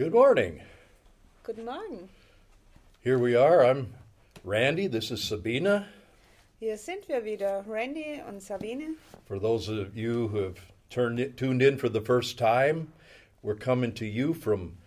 Good 0.00 0.14
morning. 0.14 0.62
Good 1.42 1.62
morning. 1.62 2.08
Here 3.02 3.18
we 3.18 3.36
are. 3.36 3.62
I'm 3.62 3.92
Randy. 4.44 4.86
This 4.86 5.10
is 5.10 5.22
Sabina. 5.22 5.88
Hier 6.58 6.78
sind 6.78 7.06
wir 7.06 7.22
wieder, 7.22 7.62
Randy 7.68 8.18
und 8.26 8.42
Sabine. 8.42 8.96
For 9.26 9.38
those 9.38 9.68
of 9.68 9.94
you 9.94 10.28
who 10.28 10.42
have 10.42 10.58
turned 10.88 11.20
it, 11.20 11.36
tuned 11.36 11.60
in 11.60 11.76
for 11.76 11.90
the 11.90 12.00
first 12.00 12.38
time, 12.38 12.90
we're 13.42 13.54
coming 13.54 13.92
to 13.92 14.06
you 14.06 14.32
from 14.32 14.78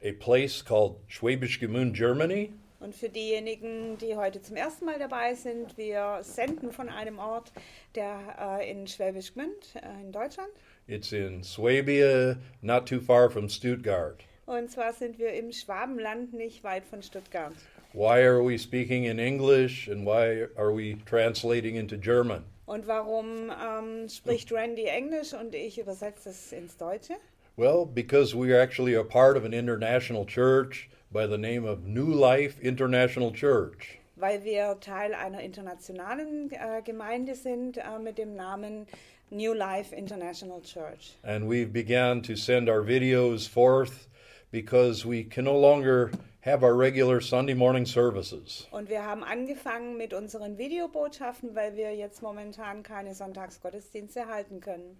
a 0.00 0.12
place 0.12 0.62
called 0.62 0.96
Schwäbisch 1.06 1.60
Gmünd, 1.60 1.92
Germany. 1.92 2.54
Und 2.80 2.94
für 2.94 3.10
diejenigen, 3.10 3.98
die 3.98 4.16
heute 4.16 4.40
zum 4.40 4.56
ersten 4.56 4.86
Mal 4.86 4.98
dabei 4.98 5.34
sind, 5.34 5.76
wir 5.76 6.20
senden 6.22 6.72
von 6.72 6.88
einem 6.88 7.18
Ort, 7.18 7.52
der 7.94 8.58
äh, 8.58 8.70
in 8.70 8.86
Schwäbisch 8.86 9.34
Gmünd 9.34 9.74
äh, 9.74 10.00
in 10.00 10.12
Deutschland. 10.12 10.48
It's 10.86 11.12
in 11.12 11.44
Swabia, 11.44 12.38
not 12.62 12.86
too 12.86 13.00
far 13.00 13.28
from 13.28 13.50
Stuttgart. 13.50 14.24
Und 14.46 14.70
zwar 14.70 14.92
sind 14.92 15.18
wir 15.18 15.32
im 15.34 15.52
Schwabenland, 15.52 16.32
nicht 16.32 16.64
weit 16.64 16.84
von 16.84 17.02
Stuttgart. 17.02 17.52
Why 17.92 18.24
are 18.24 18.42
we 18.42 18.58
speaking 18.58 19.04
in 19.04 19.18
English 19.18 19.88
and 19.88 20.04
why 20.04 20.48
are 20.56 20.74
we 20.74 20.96
translating 21.04 21.76
into 21.76 21.96
German? 21.96 22.44
Und 22.66 22.86
warum 22.86 23.50
ähm, 23.50 24.08
spricht 24.08 24.50
Randy 24.50 24.86
Englisch 24.86 25.34
und 25.34 25.54
ich 25.54 25.78
übersetze 25.78 26.30
es 26.30 26.52
ins 26.52 26.76
Deutsche? 26.76 27.14
Well, 27.56 27.84
because 27.84 28.34
we 28.34 28.52
are 28.54 28.60
actually 28.62 28.94
a 28.96 29.04
part 29.04 29.36
of 29.36 29.44
an 29.44 29.52
international 29.52 30.24
church 30.24 30.88
by 31.12 31.26
the 31.26 31.36
name 31.36 31.66
of 31.66 31.84
New 31.84 32.12
Life 32.12 32.58
International 32.60 33.30
Church. 33.30 33.98
Weil 34.16 34.42
wir 34.42 34.78
Teil 34.80 35.14
einer 35.14 35.40
internationalen 35.40 36.50
äh, 36.50 36.80
Gemeinde 36.82 37.34
sind 37.34 37.76
äh, 37.76 37.98
mit 38.02 38.16
dem 38.16 38.34
Namen 38.34 38.86
New 39.30 39.52
Life 39.52 39.94
International 39.94 40.62
Church. 40.62 41.16
And 41.22 41.48
we've 41.48 41.72
began 41.72 42.22
to 42.22 42.34
send 42.36 42.68
our 42.70 42.82
videos 42.82 43.46
forth 43.46 44.08
because 44.52 45.04
we 45.04 45.24
can 45.24 45.44
no 45.44 45.58
longer 45.58 46.12
have 46.42 46.62
our 46.62 46.74
regular 46.74 47.20
Sunday 47.20 47.54
morning 47.54 47.86
services. 47.86 48.66
Und 48.70 48.88
wir 48.88 49.04
haben 49.04 49.24
angefangen 49.24 49.96
mit 49.96 50.12
unseren 50.12 50.58
Videobotschaften, 50.58 51.54
weil 51.56 51.76
wir 51.76 51.94
jetzt 51.94 52.22
momentan 52.22 52.82
keine 52.82 53.14
Sonntagsgottesdienste 53.14 54.26
halten 54.26 54.60
können. 54.60 54.96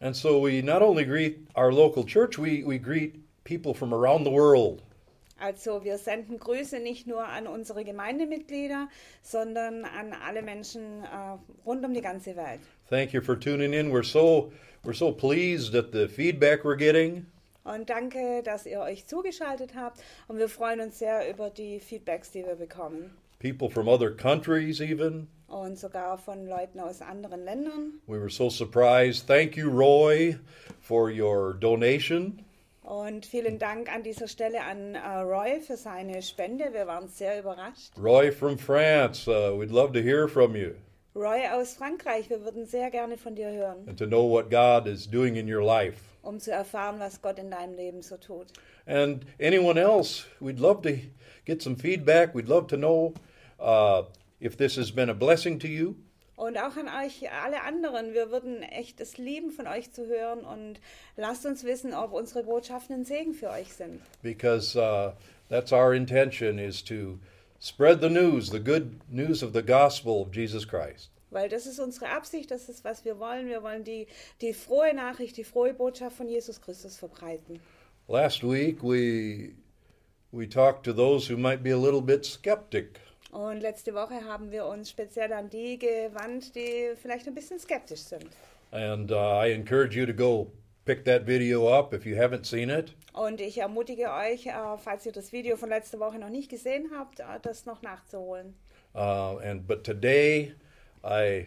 And 0.00 0.14
so 0.14 0.40
we 0.40 0.62
not 0.62 0.80
only 0.80 1.04
greet 1.04 1.48
our 1.56 1.72
local 1.72 2.04
church, 2.04 2.38
we, 2.38 2.62
we 2.64 2.78
greet 2.78 3.16
people 3.44 3.74
from 3.74 3.92
around 3.92 4.24
the 4.24 4.30
world. 4.30 4.82
Also 5.40 5.84
wir 5.84 5.98
senden 5.98 6.38
Grüße 6.38 6.80
nicht 6.80 7.06
nur 7.06 7.24
an 7.24 7.46
unsere 7.46 7.84
Gemeindemitglieder, 7.84 8.88
sondern 9.22 9.84
an 9.84 10.12
alle 10.12 10.42
Menschen 10.42 11.04
äh, 11.04 11.38
rund 11.64 11.84
um 11.84 11.94
die 11.94 12.00
ganze 12.00 12.36
Welt. 12.36 12.60
Thank 12.88 13.12
you 13.12 13.20
for 13.20 13.38
tuning 13.38 13.72
in. 13.72 13.90
We're 13.90 14.04
so 14.04 14.52
we're 14.84 14.94
so 14.94 15.12
pleased 15.12 15.74
at 15.74 15.92
the 15.92 16.08
feedback 16.08 16.64
we're 16.64 16.76
getting. 16.76 17.26
Und 17.74 17.90
danke, 17.90 18.42
dass 18.42 18.66
ihr 18.66 18.80
euch 18.80 19.06
zugeschaltet 19.06 19.74
habt. 19.74 20.00
Und 20.26 20.38
wir 20.38 20.48
freuen 20.48 20.80
uns 20.80 20.98
sehr 20.98 21.28
über 21.30 21.50
die 21.50 21.80
Feedbacks, 21.80 22.30
die 22.30 22.44
wir 22.44 22.56
bekommen. 22.56 23.16
People 23.40 23.70
from 23.70 23.88
other 23.88 24.10
countries 24.10 24.80
even. 24.80 25.28
Und 25.48 25.78
sogar 25.78 26.18
von 26.18 26.46
Leuten 26.46 26.80
aus 26.80 27.00
anderen 27.02 27.44
Ländern. 27.44 28.00
We 28.06 28.18
were 28.18 28.30
so 28.30 28.50
surprised. 28.50 29.26
Thank 29.26 29.56
you, 29.56 29.70
Roy, 29.70 30.36
for 30.80 31.10
your 31.10 31.54
donation. 31.54 32.44
Und 32.82 33.26
vielen 33.26 33.58
Dank 33.58 33.94
an 33.94 34.02
dieser 34.02 34.28
Stelle 34.28 34.62
an 34.62 34.94
äh, 34.94 35.18
Roy 35.20 35.60
für 35.60 35.76
seine 35.76 36.22
Spende. 36.22 36.72
Wir 36.72 36.86
waren 36.86 37.08
sehr 37.08 37.38
überrascht. 37.38 37.92
Roy 38.02 38.32
from 38.32 38.58
France, 38.58 39.28
uh, 39.28 39.52
we'd 39.58 39.70
love 39.70 39.92
to 39.92 40.00
hear 40.00 40.26
from 40.26 40.56
you 40.56 40.74
Roy 41.18 41.46
aus 41.52 41.74
Frankreich, 41.74 42.30
wir 42.30 42.44
würden 42.44 42.64
sehr 42.66 42.90
gerne 42.90 43.16
von 43.18 43.34
dir 43.34 43.50
hören, 43.50 43.88
and 43.88 43.98
to 43.98 44.06
know 44.06 44.24
what 44.30 44.50
God 44.50 44.86
is 44.86 45.08
doing 45.10 45.34
in 45.36 45.52
your 45.52 45.62
life. 45.64 45.96
um 46.22 46.38
zu 46.38 46.52
erfahren, 46.52 47.00
was 47.00 47.20
Gott 47.20 47.38
in 47.38 47.50
deinem 47.50 47.74
Leben 47.74 48.02
so 48.02 48.16
tut. 48.16 48.46
And 48.86 49.24
anyone 49.40 49.78
else, 49.80 50.24
we'd 50.40 50.60
love 50.60 50.82
to 50.82 50.98
get 51.44 51.60
some 51.62 51.76
feedback. 51.76 52.34
We'd 52.34 52.48
love 52.48 52.66
to 52.68 52.76
know 52.76 53.14
uh, 53.58 54.02
if 54.40 54.56
this 54.56 54.76
has 54.76 54.90
been 54.92 55.10
a 55.10 55.14
blessing 55.14 55.58
to 55.60 55.66
you. 55.66 55.96
Und 56.36 56.56
auch 56.56 56.76
an 56.76 56.86
euch, 57.04 57.28
alle 57.32 57.62
anderen, 57.62 58.14
wir 58.14 58.30
würden 58.30 58.62
echt 58.62 59.00
es 59.00 59.18
lieben, 59.18 59.50
von 59.50 59.66
euch 59.66 59.90
zu 59.92 60.06
hören 60.06 60.44
und 60.44 60.78
lasst 61.16 61.44
uns 61.44 61.64
wissen, 61.64 61.92
ob 61.94 62.12
unsere 62.12 62.44
Botschaften 62.44 62.94
ein 63.00 63.04
Segen 63.04 63.34
für 63.34 63.50
euch 63.50 63.72
sind. 63.72 64.00
because 64.22 64.76
uh, 64.76 65.10
that's 65.48 65.72
our 65.72 65.92
intention 65.94 66.60
is 66.60 66.80
to 66.84 67.18
spread 67.60 68.00
the 68.00 68.08
news, 68.08 68.50
the 68.50 68.60
good 68.60 69.00
news 69.10 69.42
of 69.42 69.52
the 69.52 69.62
gospel 69.62 70.22
of 70.22 70.34
Jesus 70.34 70.66
Christ. 70.66 71.10
Weil 71.30 71.48
das 71.50 71.66
ist 71.66 71.78
unsere 71.78 72.08
Absicht, 72.08 72.50
das 72.50 72.68
ist, 72.70 72.84
was 72.84 73.04
wir 73.04 73.18
wollen. 73.18 73.48
Wir 73.48 73.62
wollen 73.62 73.84
die, 73.84 74.06
die 74.40 74.54
frohe 74.54 74.94
Nachricht, 74.94 75.36
die 75.36 75.44
frohe 75.44 75.74
Botschaft 75.74 76.16
von 76.16 76.28
Jesus 76.28 76.60
Christus 76.60 76.96
verbreiten. 76.96 77.60
Last 78.08 78.42
week 78.42 78.82
we 78.82 79.52
we 80.32 80.46
talked 80.48 80.84
to 80.84 80.92
those 80.92 81.28
who 81.30 81.36
might 81.36 81.62
be 81.62 81.70
a 81.72 81.76
little 81.76 82.00
bit 82.00 82.24
skeptic 82.24 83.00
Und 83.30 83.60
letzte 83.60 83.92
Woche 83.94 84.24
haben 84.24 84.50
wir 84.50 84.64
uns 84.64 84.88
speziell 84.88 85.32
an 85.34 85.50
die 85.50 85.78
gewandt, 85.78 86.54
die 86.54 86.94
vielleicht 87.00 87.26
ein 87.26 87.34
bisschen 87.34 87.58
skeptisch 87.58 88.00
sind. 88.00 88.26
and 88.72 89.10
uh, 89.12 89.16
I 89.44 89.50
encourage 89.52 89.94
you 89.94 90.06
to 90.06 90.12
go 90.14 90.50
pick 90.88 91.04
that 91.04 91.26
video 91.26 91.66
up 91.66 91.92
if 91.92 92.06
you 92.06 92.16
haven't 92.16 92.46
seen 92.46 92.70
it. 92.70 92.94
Und 93.12 93.42
ich 93.42 93.58
ermutige 93.58 94.10
euch, 94.10 94.46
äh, 94.46 94.78
falls 94.78 95.04
ihr 95.04 95.12
das 95.12 95.32
Video 95.32 95.56
von 95.58 95.68
letzter 95.68 96.00
Woche 96.00 96.18
noch 96.18 96.30
nicht 96.30 96.50
gesehen 96.50 96.90
habt, 96.96 97.20
äh, 97.20 97.24
das 97.42 97.66
noch 97.66 97.82
nachzuholen. 97.82 98.54
Uh, 98.94 99.38
and 99.44 99.66
but 99.66 99.84
today 99.84 100.54
I 101.04 101.46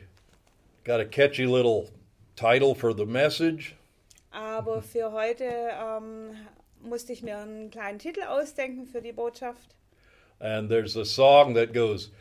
got 0.84 1.00
a 1.00 1.06
catchy 1.06 1.47
little 1.47 1.90
title 2.35 2.75
for 2.75 2.94
the 2.96 3.06
message. 3.06 3.75
Aber 4.29 4.84
für 4.84 5.12
heute 5.12 5.44
ähm, 5.44 6.35
musste 6.84 7.12
ich 7.12 7.23
mir 7.23 7.40
einen 7.40 7.72
kleinen 7.72 7.97
Titel 7.97 8.22
ausdenken 8.22 8.85
für 8.85 9.02
die 9.02 9.12
Botschaft. 9.12 9.75
And 10.40 10.69
there's 10.69 10.96
a 10.96 11.03
song 11.03 11.56
that 11.56 11.73
goes, 11.73 12.12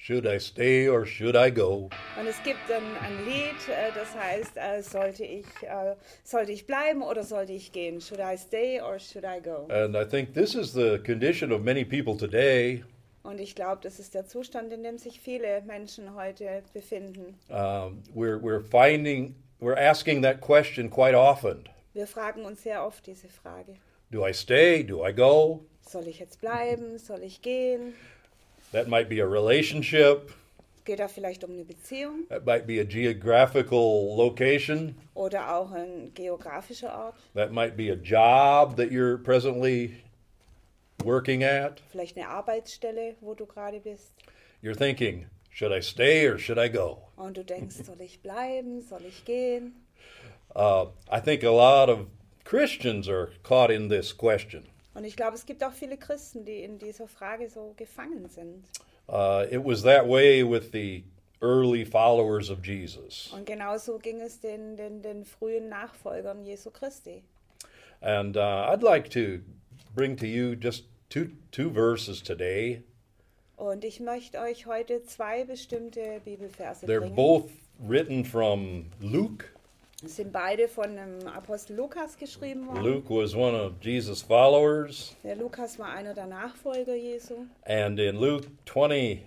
Should 0.00 0.26
I 0.26 0.38
stay 0.38 0.88
or 0.88 1.04
should 1.04 1.36
I 1.36 1.50
go? 1.50 1.90
Und 2.18 2.26
es 2.26 2.42
gibt 2.42 2.70
ein, 2.70 2.82
ein 3.02 3.24
Lied, 3.26 3.68
äh, 3.68 3.92
das 3.94 4.14
heißt, 4.14 4.56
äh, 4.56 4.82
sollte, 4.82 5.24
ich, 5.24 5.44
äh, 5.62 5.96
sollte 6.24 6.52
ich 6.52 6.66
bleiben 6.66 7.02
oder 7.02 7.24
sollte 7.24 7.52
ich 7.52 7.72
gehen? 7.72 8.00
Should 8.00 8.20
I 8.20 8.38
stay 8.38 8.80
or 8.80 8.98
should 8.98 9.24
I 9.24 9.42
go? 9.42 9.66
And 9.68 9.94
I 9.94 10.04
think 10.04 10.32
this 10.32 10.54
is 10.54 10.72
the 10.72 10.98
condition 11.04 11.52
of 11.52 11.62
many 11.62 11.84
people 11.84 12.16
today. 12.16 12.84
Und 13.22 13.40
ich 13.40 13.54
glaube, 13.54 13.80
das 13.82 13.98
ist 13.98 14.14
der 14.14 14.24
Zustand, 14.24 14.72
in 14.72 14.82
dem 14.82 14.96
sich 14.96 15.20
viele 15.20 15.60
Menschen 15.62 16.14
heute 16.14 16.62
befinden. 16.72 17.38
Um, 17.50 18.02
we're, 18.14 18.40
we're 18.40 18.62
finding, 18.62 19.34
we're 19.60 19.76
asking 19.76 20.22
that 20.22 20.40
question 20.40 20.88
quite 20.88 21.14
often. 21.14 21.68
Wir 21.92 22.06
fragen 22.06 22.44
uns 22.44 22.62
sehr 22.62 22.82
oft 22.86 23.06
diese 23.06 23.28
Frage. 23.28 23.74
Do 24.10 24.26
I 24.26 24.32
stay? 24.32 24.82
Do 24.82 25.06
I 25.06 25.12
go? 25.12 25.66
Soll 25.82 26.06
ich 26.06 26.20
jetzt 26.20 26.40
bleiben? 26.40 26.96
Soll 26.98 27.22
ich 27.22 27.42
gehen? 27.42 27.94
That 28.72 28.88
might 28.88 29.08
be 29.08 29.20
a 29.20 29.26
relationship. 29.26 30.32
Geht 30.84 31.00
da 31.00 31.08
vielleicht 31.08 31.44
um 31.44 31.52
eine 31.52 31.64
Beziehung 31.64 32.26
That 32.28 32.46
might 32.46 32.66
be 32.66 32.80
a 32.80 32.84
geographical 32.84 34.16
location. 34.16 34.94
oder 35.14 35.54
auch 35.54 35.70
ein 35.72 36.12
geografischer 36.14 36.92
Ort? 36.92 37.14
That 37.34 37.52
might 37.52 37.76
be 37.76 37.90
a 37.90 37.94
job 37.96 38.76
that 38.76 38.90
you're 38.90 39.18
presently 39.18 40.02
working 41.04 41.42
at. 41.42 41.80
Vielleicht 41.92 42.16
eine 42.16 42.28
Arbeitsstelle, 42.28 43.16
wo 43.20 43.34
du 43.34 43.46
gerade 43.46 43.80
bist? 43.80 44.12
You're 44.62 44.74
thinking, 44.74 45.26
should 45.50 45.72
I 45.72 45.80
stay 45.80 46.26
or 46.26 46.38
should 46.38 46.58
I 46.58 46.68
go? 46.68 47.08
Und 47.16 47.36
du 47.36 47.44
denkst, 47.44 47.76
soll 47.84 48.00
ich 48.00 48.20
bleiben? 48.22 48.80
Soll 48.82 49.04
ich 49.06 49.24
gehen? 49.24 49.72
Uh, 50.56 50.86
I 51.10 51.20
think 51.20 51.42
a 51.44 51.50
lot 51.50 51.90
of 51.90 52.06
Christians 52.44 53.08
are 53.08 53.30
caught 53.42 53.70
in 53.70 53.88
this 53.88 54.12
question. 54.12 54.64
Und 54.98 55.04
ich 55.04 55.14
glaube, 55.14 55.36
es 55.36 55.46
gibt 55.46 55.62
auch 55.62 55.72
viele 55.72 55.96
Christen, 55.96 56.44
die 56.44 56.64
in 56.64 56.80
dieser 56.80 57.06
Frage 57.06 57.48
so 57.48 57.72
gefangen 57.76 58.28
sind. 58.28 58.64
Uh, 59.06 59.44
it 59.48 59.64
was 59.64 59.82
that 59.82 60.08
way 60.08 60.42
with 60.42 60.72
the 60.72 61.04
early 61.40 61.84
followers 61.84 62.50
of 62.50 62.66
Jesus. 62.66 63.32
Und 63.32 63.46
genauso 63.46 63.98
ging 63.98 64.20
es 64.20 64.40
den, 64.40 64.76
den, 64.76 65.00
den 65.00 65.24
frühen 65.24 65.68
Nachfolgern 65.68 66.44
Jesu 66.44 66.70
Christi. 66.70 67.22
And 68.00 68.36
uh, 68.36 68.72
I'd 68.72 68.82
like 68.82 69.08
to 69.10 69.38
bring 69.94 70.16
to 70.16 70.26
you 70.26 70.56
just 70.56 70.86
two, 71.10 71.28
two 71.52 71.70
verses 71.70 72.20
today. 72.20 72.82
Und 73.56 73.84
ich 73.84 74.00
möchte 74.00 74.40
euch 74.40 74.66
heute 74.66 75.04
zwei 75.04 75.44
bestimmte 75.44 76.20
Bibelverse 76.24 76.86
They're 76.86 76.98
bringen. 76.98 77.14
both 77.14 77.50
written 77.78 78.24
from 78.24 78.86
Luke. 79.00 79.44
Es 80.04 80.14
sind 80.14 80.32
beide 80.32 80.68
von 80.68 80.94
dem 80.94 81.26
Apostel 81.26 81.74
Lukas 81.74 82.16
geschrieben 82.16 82.68
worden. 82.68 82.84
Luke 82.84 83.10
was 83.10 83.34
one 83.34 83.56
of 83.56 83.72
Jesus' 83.80 84.22
followers. 84.22 85.16
Der 85.24 85.34
Lukas 85.34 85.76
war 85.76 85.88
einer 85.88 86.14
der 86.14 86.26
Nachfolger 86.26 86.94
Jesu. 86.94 87.46
And 87.64 87.98
in 87.98 88.14
Luke 88.14 88.46
20, 88.64 89.24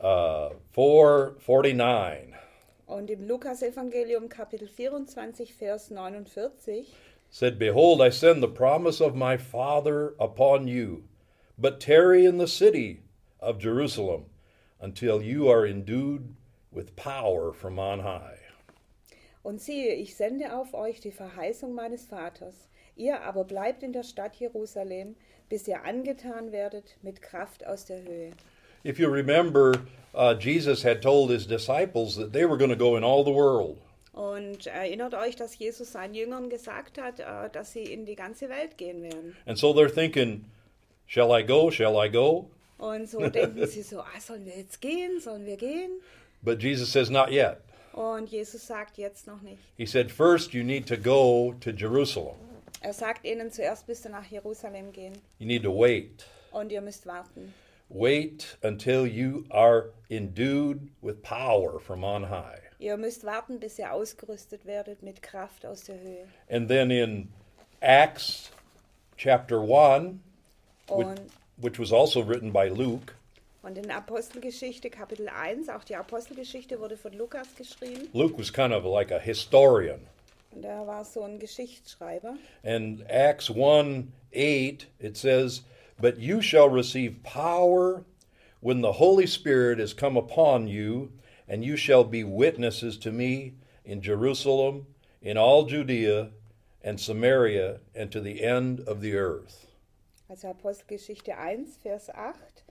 uh, 0.00 0.48
4, 0.72 1.36
49, 1.38 2.32
Und 2.86 3.10
im 3.10 3.26
Lukas-Evangelium, 3.28 4.30
Kapitel 4.30 4.66
24, 4.66 5.52
Vers 5.52 5.90
49, 5.90 6.86
said, 7.28 7.58
Behold, 7.58 8.00
I 8.00 8.10
send 8.10 8.42
the 8.42 8.48
promise 8.48 9.02
of 9.02 9.14
my 9.14 9.36
Father 9.36 10.14
upon 10.18 10.68
you, 10.68 11.04
but 11.58 11.80
tarry 11.80 12.24
in 12.24 12.38
the 12.38 12.46
city 12.46 13.02
of 13.40 13.58
Jerusalem 13.58 14.26
until 14.80 15.20
you 15.20 15.50
are 15.50 15.66
endued 15.66 16.34
with 16.70 16.96
power 16.96 17.52
from 17.52 17.78
on 17.78 18.00
high. 18.00 18.45
Und 19.46 19.60
siehe, 19.60 19.94
ich 19.94 20.16
sende 20.16 20.56
auf 20.56 20.74
euch 20.74 20.98
die 20.98 21.12
Verheißung 21.12 21.72
meines 21.72 22.04
Vaters. 22.04 22.66
Ihr 22.96 23.20
aber 23.20 23.44
bleibt 23.44 23.84
in 23.84 23.92
der 23.92 24.02
Stadt 24.02 24.34
Jerusalem, 24.34 25.14
bis 25.48 25.68
ihr 25.68 25.84
angetan 25.84 26.50
werdet 26.50 26.96
mit 27.02 27.22
Kraft 27.22 27.64
aus 27.64 27.84
der 27.84 28.02
Höhe. 28.02 28.32
If 28.84 28.98
you 28.98 29.08
remember, 29.08 29.74
uh, 30.14 30.32
Jesus 30.36 30.84
had 30.84 31.00
told 31.00 31.30
his 31.30 31.46
disciples 31.46 32.16
that 32.16 32.32
they 32.32 32.44
were 32.44 32.58
going 32.58 32.72
to 32.72 32.76
go 32.76 32.96
in 32.96 33.04
all 33.04 33.24
the 33.24 33.32
world. 33.32 33.76
Und 34.14 34.66
erinnert 34.66 35.14
euch, 35.14 35.36
dass 35.36 35.56
Jesus 35.56 35.92
seinen 35.92 36.14
Jüngern 36.14 36.50
gesagt 36.50 37.00
hat, 37.00 37.20
äh, 37.20 37.48
dass 37.52 37.72
sie 37.72 37.84
in 37.84 38.04
die 38.04 38.16
ganze 38.16 38.48
Welt 38.48 38.76
gehen 38.76 39.00
werden. 39.04 39.36
And 39.46 39.56
so 39.56 39.72
they're 39.72 39.88
thinking, 39.88 40.44
shall 41.06 41.30
I 41.30 41.46
go? 41.46 41.70
Shall 41.70 41.94
I 42.04 42.10
go? 42.10 42.50
Und 42.78 43.08
so 43.08 43.20
denken 43.20 43.64
sie 43.68 43.82
so, 43.82 44.00
ah, 44.00 44.20
sollen 44.20 44.44
wir 44.44 44.56
jetzt 44.56 44.80
gehen? 44.80 45.20
Sollen 45.20 45.46
wir 45.46 45.56
gehen? 45.56 46.00
But 46.42 46.60
Jesus 46.60 46.90
says, 46.90 47.10
not 47.10 47.30
yet. 47.30 47.58
Und 47.96 48.30
Jesus 48.30 48.66
sagt 48.66 48.98
jetzt 48.98 49.26
noch 49.26 49.40
nicht. 49.40 49.62
He 49.78 49.86
said, 49.86 50.12
first 50.12 50.52
you 50.52 50.62
need 50.62 50.86
to 50.86 50.98
go 50.98 51.54
to 51.60 51.70
Jerusalem. 51.70 52.36
Er 52.82 52.92
sagt 52.92 53.24
ihnen 53.24 53.50
zuerst, 53.50 53.86
bis 53.86 54.04
ihr 54.04 54.10
nach 54.10 54.26
Jerusalem 54.26 54.92
gehen. 54.92 55.14
You 55.38 55.46
need 55.46 55.62
to 55.62 55.72
wait. 55.72 56.26
Und 56.52 56.70
ihr 56.70 56.82
müsst 56.82 57.06
warten. 57.06 57.54
Wait 57.88 58.58
until 58.62 59.06
you 59.06 59.44
are 59.48 59.92
endued 60.10 60.90
with 61.00 61.22
power 61.22 61.80
from 61.80 62.04
on 62.04 62.28
high. 62.28 62.60
Ihr 62.78 62.98
müsst 62.98 63.24
warten, 63.24 63.58
bis 63.58 63.78
ihr 63.78 63.90
ausgerüstet 63.90 64.66
werdet 64.66 65.02
mit 65.02 65.22
Kraft 65.22 65.64
aus 65.64 65.84
der 65.84 65.98
Höhe. 65.98 66.28
And 66.50 66.68
then 66.68 66.90
in 66.90 67.32
Acts 67.80 68.50
chapter 69.16 69.62
1, 69.62 70.20
which, 70.90 71.18
which 71.56 71.78
was 71.78 71.92
also 71.92 72.20
written 72.20 72.52
by 72.52 72.68
Luke, 72.68 73.14
und 73.66 73.76
in 73.78 73.90
Apostelgeschichte 73.90 74.90
Kapitel 74.90 75.28
1, 75.28 75.68
auch 75.70 75.82
die 75.82 75.96
Apostelgeschichte 75.96 76.78
wurde 76.78 76.96
von 76.96 77.12
Lukas 77.12 77.48
geschrieben. 77.56 78.08
Luke 78.12 78.38
was 78.38 78.52
kind 78.52 78.72
of 78.72 78.84
like 78.84 79.10
a 79.10 79.18
historian. 79.18 79.98
Und 80.52 80.64
er 80.64 80.86
war 80.86 81.04
so 81.04 81.22
ein 81.24 81.40
Geschichtsschreiber. 81.40 82.36
And 82.62 83.02
Acts 83.08 83.50
1 83.50 84.12
8, 84.32 84.86
it 85.00 85.16
says, 85.16 85.64
But 86.00 86.18
you 86.18 86.40
shall 86.40 86.68
receive 86.68 87.24
power 87.24 88.04
when 88.60 88.82
the 88.82 88.92
Holy 88.92 89.26
Spirit 89.26 89.80
is 89.80 89.92
come 89.92 90.16
upon 90.16 90.68
you, 90.68 91.10
and 91.48 91.64
you 91.64 91.76
shall 91.76 92.04
be 92.04 92.22
witnesses 92.22 92.96
to 92.98 93.10
me 93.10 93.54
in 93.84 94.00
Jerusalem, 94.00 94.86
in 95.20 95.36
all 95.36 95.64
Judea 95.64 96.30
and 96.84 97.00
Samaria, 97.00 97.80
and 97.96 98.12
to 98.12 98.20
the 98.20 98.44
end 98.44 98.80
of 98.86 99.00
the 99.00 99.16
earth. 99.16 99.66
Also 100.28 100.50
Apostelgeschichte 100.50 101.32
1, 101.36 101.78
Vers 101.82 102.10
8. 102.10 102.65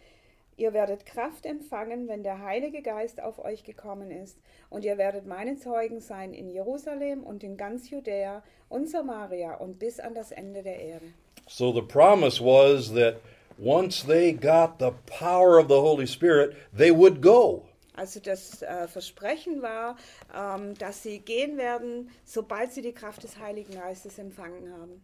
Ihr 0.57 0.73
werdet 0.73 1.05
Kraft 1.05 1.45
empfangen, 1.45 2.07
wenn 2.07 2.23
der 2.23 2.39
Heilige 2.41 2.81
Geist 2.81 3.21
auf 3.21 3.43
euch 3.43 3.63
gekommen 3.65 4.09
ist, 4.09 4.37
und 4.69 4.85
ihr 4.85 4.97
werdet 4.97 5.25
meine 5.25 5.57
Zeugen 5.57 5.99
sein 5.99 6.33
in 6.33 6.49
Jerusalem 6.49 7.23
und 7.23 7.43
in 7.43 7.57
ganz 7.57 7.89
Judäa 7.89 8.41
und 8.69 8.89
Samaria 8.89 9.55
und 9.55 9.79
bis 9.79 9.99
an 9.99 10.15
das 10.15 10.31
Ende 10.31 10.63
der 10.63 10.79
Erde. 10.79 11.05
So 11.47 11.73
the 11.73 11.81
promise 11.81 12.41
was 12.41 12.93
that 12.93 13.17
once 13.59 14.03
they 14.05 14.31
got 14.31 14.79
the 14.79 14.91
power 15.05 15.59
of 15.59 15.67
the 15.67 15.75
Holy 15.75 16.07
Spirit, 16.07 16.55
they 16.75 16.91
would 16.91 17.21
go. 17.21 17.65
Also 17.93 18.19
das 18.19 18.61
äh, 18.61 18.87
Versprechen 18.87 19.61
war, 19.61 19.97
ähm, 20.33 20.77
dass 20.77 21.03
sie 21.03 21.19
gehen 21.19 21.57
werden, 21.57 22.09
sobald 22.23 22.71
sie 22.71 22.81
die 22.81 22.93
Kraft 22.93 23.23
des 23.23 23.39
Heiligen 23.39 23.75
Geistes 23.75 24.17
empfangen 24.19 24.71
haben. 24.71 25.01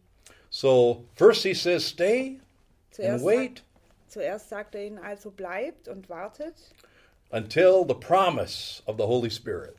So 0.50 1.06
first 1.16 1.44
he 1.44 1.54
says, 1.54 1.88
Stay 1.88 2.28
and 2.30 2.42
Zuerst, 2.92 3.26
wait 3.26 3.58
sagt, 3.58 3.71
zuerst 4.12 4.50
sagt 4.50 4.76
er 4.76 4.86
ihnen 4.86 5.00
also 5.00 5.32
bleibt 5.32 5.88
und 5.88 6.10
wartet 6.10 6.56
until 7.32 7.86
the 7.88 7.94
promise 7.96 8.84
of 8.86 8.98
the 8.98 9.04
Holy 9.06 9.30
Spirit. 9.32 9.76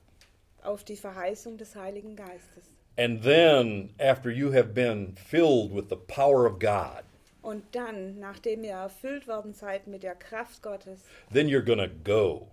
auf 0.64 0.84
die 0.84 0.96
Verheißung 0.96 1.56
des 1.58 1.75
Heiligen 1.75 2.17
Geistes. 2.17 2.70
And 2.99 3.23
then, 3.23 3.90
after 3.99 4.31
you 4.31 4.52
have 4.52 4.75
been 4.75 5.14
filled 5.17 5.73
with 5.75 5.88
the 5.88 5.96
power 5.96 6.46
of 6.46 6.58
God, 6.58 7.05
Und 7.43 7.64
dann, 7.73 8.20
nachdem 8.20 8.62
ihr 8.64 8.73
erfüllt 8.75 9.26
worden 9.26 9.52
seid 9.55 9.87
mit 9.88 10.02
der 10.05 10.14
Kraft 10.14 10.62
Gottes, 10.62 11.00
then 11.32 11.49
you're 11.49 11.64
to 11.64 11.93
go 12.05 12.46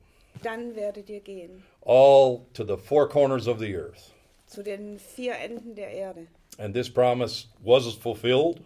dann 0.43 0.75
werdet 0.75 1.09
ihr 1.09 1.19
gehen 1.19 1.63
all 1.85 2.45
to 2.53 2.63
the 2.63 2.77
four 2.77 3.07
corners 3.07 3.47
of 3.47 3.59
the 3.59 3.75
earth. 3.75 4.13
zu 4.47 4.63
den 4.63 4.97
vier 4.97 5.35
Enden 5.37 5.75
der 5.75 5.91
Erde. 5.91 6.27
And 6.57 6.73
this 6.73 6.89
promise 6.89 7.47
was 7.63 7.85
fulfilled. 7.95 8.61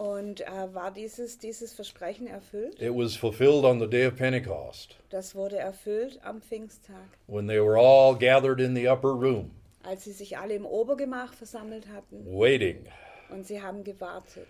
Und 0.00 0.40
äh, 0.40 0.72
war 0.74 0.92
dieses, 0.92 1.36
dieses 1.38 1.74
Versprechen 1.74 2.26
erfüllt? 2.26 2.80
It 2.80 2.94
was 2.94 3.16
fulfilled 3.16 3.64
on 3.66 3.78
the 3.80 3.86
day 3.86 4.06
of 4.06 4.16
Pentecost 4.16 4.96
Das 5.10 5.34
wurde 5.34 5.58
erfüllt 5.58 6.18
am 6.24 6.40
Pfingsttag, 6.40 6.96
when 7.26 7.46
they 7.46 7.60
were 7.60 7.76
all 7.78 8.16
gathered 8.16 8.60
in 8.60 8.74
the 8.74 8.88
upper 8.88 9.10
room, 9.10 9.50
als 9.82 10.04
sie 10.04 10.12
sich 10.12 10.38
alle 10.38 10.54
im 10.54 10.64
Obergemach 10.64 11.34
versammelt 11.34 11.86
hatten 11.88 12.24
waiting 12.24 12.86
und 13.28 13.46
sie 13.46 13.60
haben 13.60 13.84
gewartet, 13.84 14.48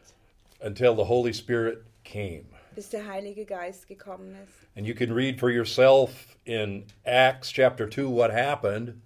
until 0.61 0.95
the 0.95 1.03
Holy 1.09 1.35
Spirit 1.35 1.79
came. 2.05 2.45
bis 2.77 2.91
der 2.91 3.09
Heilige 3.09 3.45
Geist 3.45 3.89
gekommen 3.89 4.37
ist. 4.45 4.69
And 4.77 4.87
you 4.87 4.95
can 4.95 5.11
read 5.13 5.41
for 5.41 5.51
yourself 5.51 6.37
in 6.45 6.85
Acts 7.03 7.51
chapter 7.53 7.91
2 7.91 8.05
what 8.05 8.31
happened. 8.31 9.01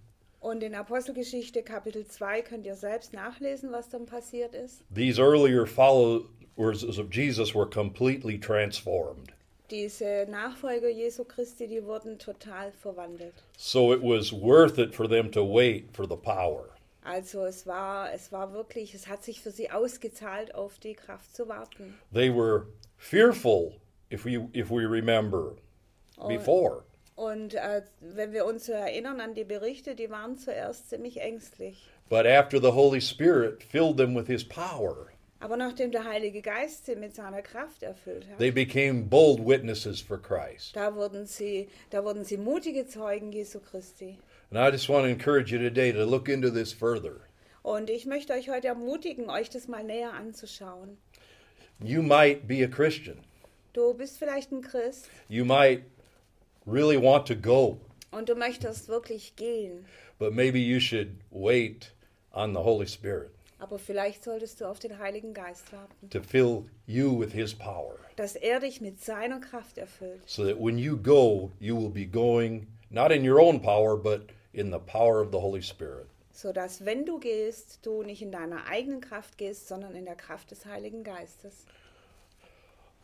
Und 0.45 0.63
in 0.63 0.75
Apostelgeschichte 0.75 1.63
Kapitel 1.63 2.07
2 2.07 2.43
könnt 2.43 2.67
ihr 2.67 2.75
selbst 2.75 3.15
nachlesen, 3.15 3.73
was 3.73 3.89
dann 3.89 4.05
passiert 4.05 4.55
ist. 4.55 4.83
These 4.95 5.19
earlier 5.19 5.67
followers 5.67 6.85
of 6.99 7.11
Jesus 7.11 7.55
were 7.55 7.65
completely 7.65 8.39
transformed. 8.39 9.33
Diese 9.71 10.27
Nachfolger 10.29 10.91
Jesu 10.91 11.25
Christi, 11.25 11.67
die 11.67 11.83
wurden 11.83 12.19
total 12.19 12.73
verwandelt. 12.73 13.33
So 13.57 13.95
it 13.95 14.03
was 14.03 14.35
worth 14.35 14.77
it 14.77 14.95
for 14.95 15.09
them 15.09 15.33
to 15.33 15.43
wait 15.43 15.87
for 15.97 16.07
the 16.07 16.15
power. 16.15 16.69
Also 17.03 17.47
es 17.47 17.67
war, 17.67 18.13
es 18.13 18.31
war 18.31 18.53
wirklich, 18.53 18.93
es 18.93 19.09
hat 19.09 19.25
sich 19.25 19.41
für 19.41 19.51
sie 19.51 19.71
ausgezahlt, 19.71 20.55
auf 20.55 20.79
die 20.79 20.93
Kraft 20.93 21.35
zu 21.35 21.49
warten. 21.49 21.99
They 22.13 22.31
were 22.31 22.67
fearful, 22.99 23.77
if 24.13 24.27
we 24.27 24.47
if 24.53 24.71
we 24.71 24.85
remember 24.87 25.57
before. 26.29 26.83
Und 26.83 26.94
äh, 27.55 27.83
wenn 28.01 28.33
wir 28.33 28.45
uns 28.45 28.67
so 28.67 28.73
erinnern 28.73 29.21
an 29.21 29.35
die 29.35 29.45
Berichte, 29.45 29.95
die 29.95 30.11
waren 30.11 30.37
zuerst 30.37 30.91
ziemlich 30.91 31.21
ängstlich. 31.21 31.89
But 32.09 32.27
after 32.27 32.61
the 32.61 32.73
Holy 32.73 33.01
Spirit 33.01 33.63
filled 33.63 33.97
them 33.97 34.15
with 34.15 34.27
his 34.27 34.45
power, 34.45 35.09
Aber 35.41 35.57
nachdem 35.57 35.91
der 35.93 36.05
Heilige 36.05 36.41
Geist 36.43 36.87
sie 36.87 36.97
mit 36.97 37.15
seiner 37.15 37.43
Kraft 37.43 37.83
erfüllt 37.83 38.27
hat, 38.29 38.39
they 38.39 38.51
became 38.51 39.03
bold 39.03 39.41
witnesses 39.47 40.01
for 40.01 40.19
Christ. 40.21 40.75
da 40.75 40.95
wurden 40.95 41.27
sie, 41.27 41.69
da 41.91 42.03
wurden 42.05 42.25
sie 42.25 42.37
mutige 42.37 42.87
Zeugen 42.87 43.31
Jesu 43.33 43.61
Christi. 43.61 44.19
And 44.51 44.59
I 44.59 44.71
just 44.71 44.89
want 44.89 45.05
to 45.05 45.11
encourage 45.11 45.53
you 45.53 45.59
today 45.59 45.93
to 45.93 46.05
look 46.05 46.29
into 46.29 46.51
this 46.51 46.73
further. 46.73 47.21
Und 47.63 47.91
ich 47.91 48.07
möchte 48.07 48.33
euch 48.35 48.51
heute 48.51 48.69
ermutigen, 48.69 49.31
euch 49.31 49.51
das 49.51 49.69
mal 49.69 49.85
näher 49.85 50.13
anzuschauen. 50.13 50.99
You 51.81 52.03
might 52.03 52.47
be 52.47 52.63
a 52.65 52.69
Christian. 52.69 53.19
Du 53.73 53.95
bist 53.95 54.19
vielleicht 54.19 54.53
ein 54.53 54.63
Christ 54.63 55.09
You 55.29 55.45
might 55.45 55.83
really 56.67 56.97
want 56.97 57.27
to 57.27 57.35
go, 57.35 57.79
und 58.11 58.29
du 58.29 58.35
möchtest 58.35 58.89
wirklich 58.89 59.37
gehen, 59.37 59.85
but 60.19 60.33
maybe 60.33 60.59
you 60.59 60.81
should 60.81 61.09
wait 61.31 61.93
on 62.33 62.53
the 62.53 62.61
Holy 62.61 62.87
Spirit 62.87 63.31
aber 63.65 63.79
vielleicht 63.79 64.23
solltest 64.23 64.61
du 64.61 64.67
auf 64.67 64.79
den 64.79 64.99
Heiligen 64.99 65.33
Geist 65.33 65.73
warten, 65.73 66.11
to 66.11 66.21
fill 66.21 66.65
you 66.87 67.19
with 67.19 67.33
his 67.33 67.55
power. 67.55 67.97
dass 68.17 68.37
er 68.37 68.61
dich 68.61 68.81
mit 68.81 69.01
seiner 69.03 69.41
Kraft 69.41 69.79
erfüllt, 69.79 70.21
so 70.27 70.45
that 70.45 70.61
when 70.61 70.79
you 70.79 70.97
go, 70.97 71.51
you 71.61 71.75
will 71.77 71.91
be 71.91 72.07
going 72.07 72.67
not 72.91 73.11
in 73.11 73.29
your 73.29 73.41
own 73.41 73.61
power, 73.61 73.97
but 73.97 74.27
in 74.53 74.71
the 74.71 74.79
power 74.79 75.21
of 75.23 75.31
the 75.33 75.39
Holy 75.39 75.63
Spirit. 75.63 76.07
so 76.31 76.53
dass 76.53 76.85
wenn 76.85 77.07
du 77.07 77.19
gehst, 77.19 77.79
du 77.87 78.03
nicht 78.03 78.21
in 78.21 78.33
deiner 78.33 78.67
eigenen 78.67 79.01
Kraft 79.01 79.39
gehst, 79.39 79.67
sondern 79.69 79.95
in 79.95 80.05
der 80.05 80.17
Kraft 80.17 80.51
des 80.51 80.67
Heiligen 80.67 81.03
Geistes. 81.03 81.65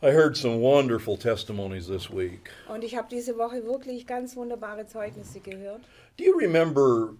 I 0.03 0.09
heard 0.09 0.35
some 0.35 0.61
wonderful 0.61 1.15
testimonies 1.15 1.87
this 1.87 2.09
week. 2.09 2.49
Und 2.67 2.83
ich 2.83 2.95
habe 2.95 3.07
diese 3.11 3.37
Woche 3.37 3.63
wirklich 3.65 4.07
ganz 4.07 4.35
wunderbare 4.35 4.87
Zeugnisse 4.87 5.39
gehört. 5.39 5.81
Do 6.17 6.23
you 6.23 6.35
remember 6.39 7.13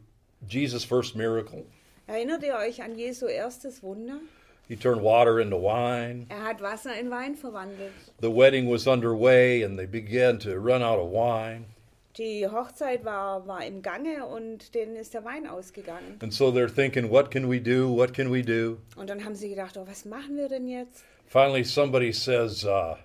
Jesus' 0.49 0.83
first 0.83 1.15
miracle? 1.15 1.65
Erinnert 2.07 2.41
ihr 2.41 2.55
euch 2.55 2.81
an 2.81 2.95
Jesu 2.97 3.27
erstes 3.27 3.83
Wunder? 3.83 4.19
He 4.67 4.75
turned 4.75 5.03
water 5.03 5.39
into 5.39 5.57
wine. 5.57 6.25
Er 6.29 6.43
hat 6.43 6.59
Wasser 6.59 6.99
in 6.99 7.11
Wein 7.11 7.35
verwandelt. 7.35 7.91
The 8.19 8.31
wedding 8.31 8.67
was 8.67 8.87
underway 8.87 9.61
and 9.61 9.77
they 9.77 9.85
began 9.85 10.39
to 10.39 10.57
run 10.57 10.81
out 10.81 10.97
of 10.97 11.11
wine. 11.11 11.65
Die 12.17 12.47
Hochzeit 12.47 13.05
war, 13.05 13.45
war 13.45 13.63
im 13.63 13.83
Gange 13.83 14.25
und 14.25 14.73
denen 14.73 14.95
ist 14.95 15.13
der 15.13 15.23
Wein 15.23 15.45
ausgegangen. 15.45 16.17
And 16.19 16.33
so 16.33 16.49
they're 16.49 16.67
thinking, 16.67 17.11
what 17.11 17.29
can 17.29 17.47
we 17.47 17.59
do? 17.61 17.95
What 17.95 18.15
can 18.15 18.31
we 18.31 18.41
do? 18.41 18.77
Und 18.95 19.11
dann 19.11 19.23
haben 19.23 19.35
sie 19.35 19.49
gedacht, 19.49 19.77
oh, 19.77 19.85
was 19.85 20.03
machen 20.05 20.35
wir 20.35 20.49
denn 20.49 20.67
jetzt? 20.67 21.03
Finally, 21.31 21.63
somebody 21.63 22.11
says, 22.11 22.65
uh, 22.65 22.97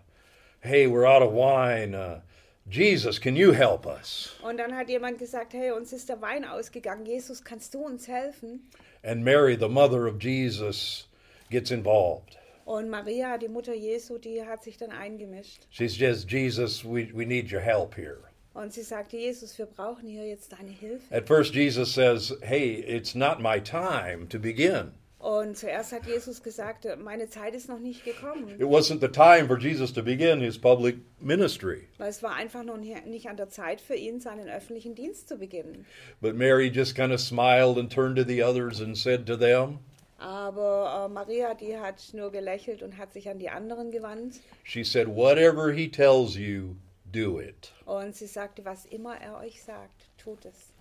Hey, 0.59 0.89
we're 0.89 1.07
out 1.07 1.23
of 1.23 1.33
wine. 1.33 1.95
Uh, 1.95 2.23
Jesus, 2.69 3.21
can 3.21 3.37
you 3.37 3.53
help 3.53 3.87
us? 3.87 4.35
Und 4.43 4.57
dann 4.57 4.73
hat 4.73 4.89
jemand 4.89 5.21
gesagt, 5.21 5.53
hey, 5.53 5.71
uns 5.71 5.93
ist 5.93 6.09
der 6.09 6.21
Wein 6.21 6.45
ausgegangen. 6.45 7.07
Jesus, 7.07 7.41
kannst 7.45 7.73
du 7.73 7.85
uns 7.87 8.09
helfen? 8.09 8.63
And 9.05 9.25
Mary, 9.25 9.55
the 9.55 9.69
mother 9.69 10.09
of 10.09 10.21
Jesus, 10.21 11.07
gets 11.51 11.71
involved. 11.71 12.37
Und 12.65 12.91
Maria, 12.91 13.39
die 13.39 13.47
Mutter 13.47 13.75
Jesu, 13.75 14.19
die 14.19 14.45
hat 14.45 14.65
sich 14.65 14.77
dann 14.77 14.91
eingemischt. 14.91 15.69
She 15.71 15.89
says, 15.89 16.27
Jesus, 16.29 16.85
we, 16.85 17.13
we 17.15 17.25
need 17.25 17.53
your 17.53 17.61
help 17.61 17.95
here. 17.95 18.25
Und 18.55 18.73
sie 18.73 18.83
sagte, 18.83 19.19
Jesus, 19.19 19.57
wir 19.57 19.67
brauchen 19.67 20.09
hier 20.09 20.27
jetzt 20.27 20.51
deine 20.51 20.73
Hilfe. 20.73 21.15
At 21.15 21.29
first, 21.29 21.55
Jesus 21.55 21.95
says, 21.95 22.37
Hey, 22.43 22.83
it's 22.89 23.15
not 23.15 23.41
my 23.41 23.61
time 23.61 24.27
to 24.31 24.41
begin. 24.41 24.95
Und 25.27 25.57
zuerst 25.57 25.91
hat 25.91 26.07
Jesus 26.07 26.41
gesagt, 26.41 26.87
meine 27.03 27.29
Zeit 27.29 27.53
ist 27.53 27.69
noch 27.69 27.81
nicht 27.81 28.05
gekommen. 28.05 28.49
It 28.61 28.69
wasn't 28.69 29.01
the 29.01 29.09
time 29.09 29.49
for 29.49 29.59
Jesus 29.59 29.93
to 29.93 30.01
begin 30.01 30.41
his 30.41 30.57
public 30.57 30.99
ministry. 31.19 31.89
Weil 31.99 32.11
es 32.11 32.23
war 32.23 32.37
einfach 32.37 32.63
noch 32.63 32.77
nicht 32.77 33.29
an 33.29 33.37
der 33.37 33.49
Zeit 33.49 33.81
für 33.81 33.97
ihn, 33.97 34.21
seinen 34.21 34.49
öffentlichen 34.49 34.95
Dienst 34.95 35.29
zu 35.29 35.37
beginnen. 35.37 35.85
But 36.21 36.37
Mary 36.37 36.69
just 36.69 36.95
kind 36.95 37.13
of 37.13 37.19
smiled 37.19 37.77
and 37.77 37.93
turned 37.93 38.17
to 38.19 38.23
the 38.23 38.41
others 38.45 38.81
and 38.81 38.97
said 38.97 39.27
to 39.27 39.37
them, 39.37 39.81
Aber 40.19 41.07
äh, 41.07 41.13
Maria, 41.13 41.55
die 41.55 41.77
hat 41.77 42.01
nur 42.13 42.31
gelächelt 42.31 42.85
und 42.85 42.97
hat 42.97 43.13
sich 43.13 43.29
an 43.29 43.41
die 43.41 43.51
anderen 43.51 43.91
gewandt. 43.91 44.37
She 44.63 44.85
said, 44.85 45.09
Whatever 45.09 45.73
he 45.73 45.91
tells 45.91 46.37
you, 46.37 46.77
do 47.13 47.41
it. 47.41 47.73
Und 47.85 48.15
sie 48.15 48.29
sagte, 48.29 48.65
was 48.65 48.85
immer 48.87 49.21
er 49.21 49.41
euch 49.41 49.61
sagt, 49.61 50.07
tut 50.19 50.45
es. 50.45 50.73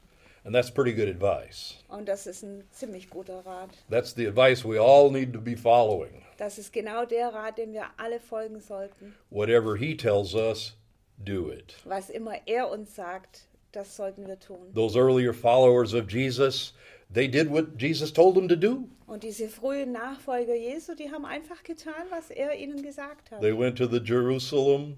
And 0.45 0.53
that's 0.53 0.69
pretty 0.69 0.93
good 0.93 1.09
advice. 1.09 1.75
Und 1.89 2.07
das 2.07 2.27
ist 2.27 2.43
ein 2.43 2.63
ziemlich 2.71 3.09
guter 3.09 3.43
Rat. 3.45 3.71
That's 3.89 4.13
the 4.13 4.27
advice 4.27 4.63
we 4.63 4.79
all 4.79 5.09
need 5.09 5.33
to 5.33 5.41
be 5.41 5.57
following. 5.57 6.21
Das 6.37 6.59
ist 6.59 6.71
genau 6.71 7.05
der 7.05 7.33
Rat, 7.33 7.57
dem 7.57 7.73
wir 7.73 7.85
alle 7.97 8.19
folgen 8.19 8.59
sollten. 8.59 9.15
Whatever 9.31 9.75
he 9.75 9.97
tells 9.97 10.35
us, 10.35 10.75
do 11.17 11.51
it. 11.51 11.75
Was 11.83 12.11
immer 12.11 12.35
er 12.45 12.69
uns 12.69 12.93
sagt, 12.95 13.47
das 13.71 13.95
sollten 13.95 14.27
wir 14.27 14.39
tun. 14.39 14.71
Those 14.75 14.95
earlier 14.99 15.33
followers 15.33 15.95
of 15.95 16.11
Jesus, 16.11 16.73
they 17.11 17.27
did 17.27 17.49
what 17.49 17.81
Jesus 17.81 18.13
told 18.13 18.35
them 18.35 18.47
to 18.47 18.55
do. 18.55 18.87
Und 19.07 19.23
diese 19.23 19.49
frühen 19.49 19.93
Nachfolger 19.93 20.55
Jesu, 20.55 20.93
die 20.93 21.11
haben 21.11 21.25
einfach 21.25 21.63
getan, 21.63 22.05
was 22.11 22.29
er 22.29 22.55
ihnen 22.55 22.83
gesagt 22.83 23.31
hat. 23.31 23.41
They 23.41 23.57
went 23.57 23.77
to 23.79 23.87
the 23.87 23.99
Jerusalem, 23.99 24.97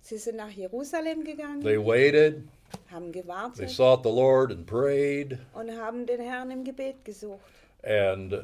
Sie 0.00 0.18
sind 0.18 0.36
nach 0.36 0.50
Jerusalem 0.50 1.24
gegangen, 1.24 1.62
they 1.62 1.78
waited, 1.78 2.46
haben 2.90 3.12
they 3.12 3.22
gewartet 3.22 3.70
sought 3.70 4.02
the 4.02 4.10
Lord 4.10 4.50
and 4.50 4.66
prayed, 4.66 5.38
und 5.54 5.70
haben 5.70 6.06
den 6.06 6.20
Herrn 6.20 6.50
im 6.50 6.64
Gebet 6.64 7.04
gesucht. 7.04 7.40
and 7.82 8.34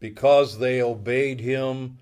because 0.00 0.58
they 0.58 0.82
obeyed 0.82 1.40
him, 1.40 1.98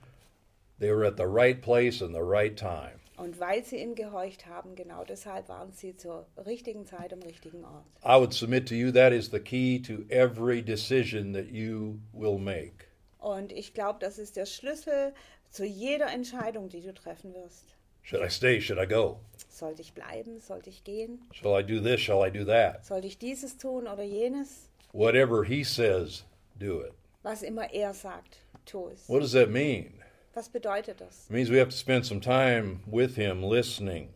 they 0.79 0.91
were 0.91 1.05
at 1.05 1.17
the 1.17 1.27
right 1.27 1.61
place 1.63 2.01
and 2.03 2.15
the 2.15 2.23
right 2.23 2.57
time. 2.57 2.99
Und 3.19 3.39
weil 3.39 3.63
sie 3.65 3.77
ihm 3.77 3.95
gehorcht 3.95 4.47
haben, 4.47 4.75
genau 4.75 5.05
deshalb 5.05 5.49
waren 5.49 5.71
sie 5.73 5.97
zur 5.97 6.27
richtigen 6.45 6.87
Zeit 6.87 7.13
am 7.13 7.23
richtigen 7.23 7.65
Ort. 7.65 7.85
I 8.05 8.19
would 8.19 8.33
submit 8.33 8.67
to 8.69 8.75
you 8.75 8.91
that 8.91 9.13
is 9.13 9.31
the 9.31 9.39
key 9.39 9.79
to 9.81 10.05
every 10.09 10.61
decision 10.63 11.33
that 11.35 11.47
you 11.53 12.01
will 12.13 12.39
make. 12.39 12.87
Und 13.19 13.53
ich 13.53 13.75
glaube, 13.75 13.99
das 14.01 14.19
ist 14.19 14.37
der 14.37 14.47
Schlüssel 14.47 15.13
zu 15.51 15.65
jeder 15.65 16.11
Entscheidung, 16.11 16.69
die 16.69 16.81
du 16.81 16.93
treffen 16.93 17.33
wirst. 17.35 17.77
Should 18.03 18.23
I 18.23 18.29
stay? 18.29 18.61
Should 18.61 18.79
I 18.79 18.87
go? 18.87 19.19
Sollte 19.49 19.81
ich 19.83 19.93
bleiben? 19.95 20.41
Sollte 20.41 20.71
ich 20.71 20.83
gehen? 20.85 21.21
Shall 21.33 21.55
I 21.59 21.63
do 21.63 21.81
this? 21.81 22.01
Shall 22.01 22.23
I 22.23 22.31
do 22.31 22.45
that? 22.45 22.85
Sollte 22.85 23.07
ich 23.07 23.19
dieses 23.19 23.57
tun 23.57 23.87
oder 23.87 24.03
jenes? 24.03 24.69
Whatever 24.93 25.45
he 25.45 25.63
says, 25.65 26.25
do 26.59 26.81
it. 26.81 26.93
Was 27.23 27.43
immer 27.43 27.73
er 27.73 27.95
sagt, 27.95 28.39
tu 28.67 28.89
es. 28.89 29.09
What 29.09 29.21
does 29.21 29.33
that 29.33 29.51
mean? 29.51 29.93
Was 30.35 30.49
bedeutet 30.49 30.99
das? 31.01 31.27
It 31.27 31.33
means 31.33 31.51
we 31.51 31.59
have 31.59 31.69
to 31.71 31.77
spend 31.77 32.05
some 32.07 32.21
time 32.21 32.81
with 32.87 33.15
him, 33.17 33.43
listening, 33.43 34.09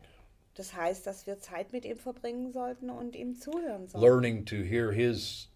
Das 0.55 0.73
heißt, 0.75 1.07
dass 1.07 1.27
wir 1.27 1.39
Zeit 1.39 1.73
mit 1.73 1.85
ihm 1.85 1.99
verbringen 1.99 2.51
sollten 2.53 2.89
und 2.91 3.15
ihm 3.15 3.39
zuhören 3.39 3.87
sollten. 3.87 4.01
learning 4.01 4.45
to 4.47 4.57
hear 4.65 4.91
his 4.93 5.49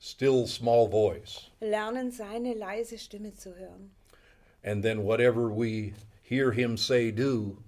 still 0.00 0.46
small 0.46 0.88
voice. 0.88 1.50
Lernen, 1.60 2.10
seine 2.12 2.54
leise 2.54 2.96
Stimme 2.98 3.34
zu 3.34 3.54
hören. 3.56 3.90
And 4.62 4.82
then 4.82 5.02
whatever 5.04 5.48
we 5.50 5.92
hear 6.28 6.50
him 6.52 6.76
say, 6.76 7.10
do, 7.12 7.58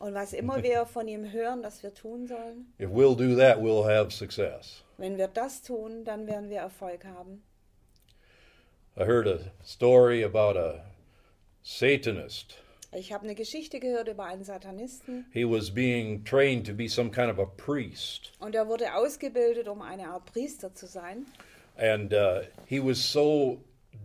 Und 0.00 0.14
was 0.14 0.32
immer 0.32 0.62
wir 0.62 0.86
von 0.86 1.06
ihm 1.08 1.30
hören, 1.30 1.62
dass 1.62 1.82
wir 1.82 1.92
tun 1.94 2.26
sollen, 2.26 2.66
if 2.80 2.90
we'll 2.90 3.14
do 3.16 3.36
that, 3.36 3.58
we'll 3.58 3.84
have 3.84 4.10
success. 4.10 4.82
wenn 4.98 5.16
wir 5.18 5.28
das 5.28 5.62
tun, 5.62 6.04
dann 6.04 6.26
werden 6.26 6.48
wir 6.50 6.60
Erfolg 6.60 7.04
haben. 7.04 7.42
I 8.96 9.04
heard 9.04 9.26
a 9.28 9.38
story 9.64 10.22
about 10.24 10.56
a 10.58 10.84
Satanist. 11.62 12.56
Ich 12.92 13.12
habe 13.12 13.22
eine 13.24 13.36
Geschichte 13.36 13.78
gehört 13.78 14.08
über 14.08 14.24
einen 14.24 14.42
Satanisten 14.42 15.24
He 15.32 15.44
was 15.44 15.70
being 15.70 16.24
trained 16.24 16.66
to 16.66 16.72
be 16.74 16.88
some 16.88 17.10
kind 17.10 17.30
of 17.30 17.38
a 17.38 17.46
priest. 17.46 18.32
und 18.40 18.54
er 18.54 18.66
wurde 18.66 18.92
ausgebildet, 18.94 19.68
um 19.68 19.80
eine 19.80 20.08
Art 20.08 20.24
Priester 20.26 20.74
zu 20.74 20.86
sein. 20.86 21.26
And 21.78 22.12
uh, 22.12 22.40
he 22.66 22.80
was 22.80 22.98
so 22.98 23.58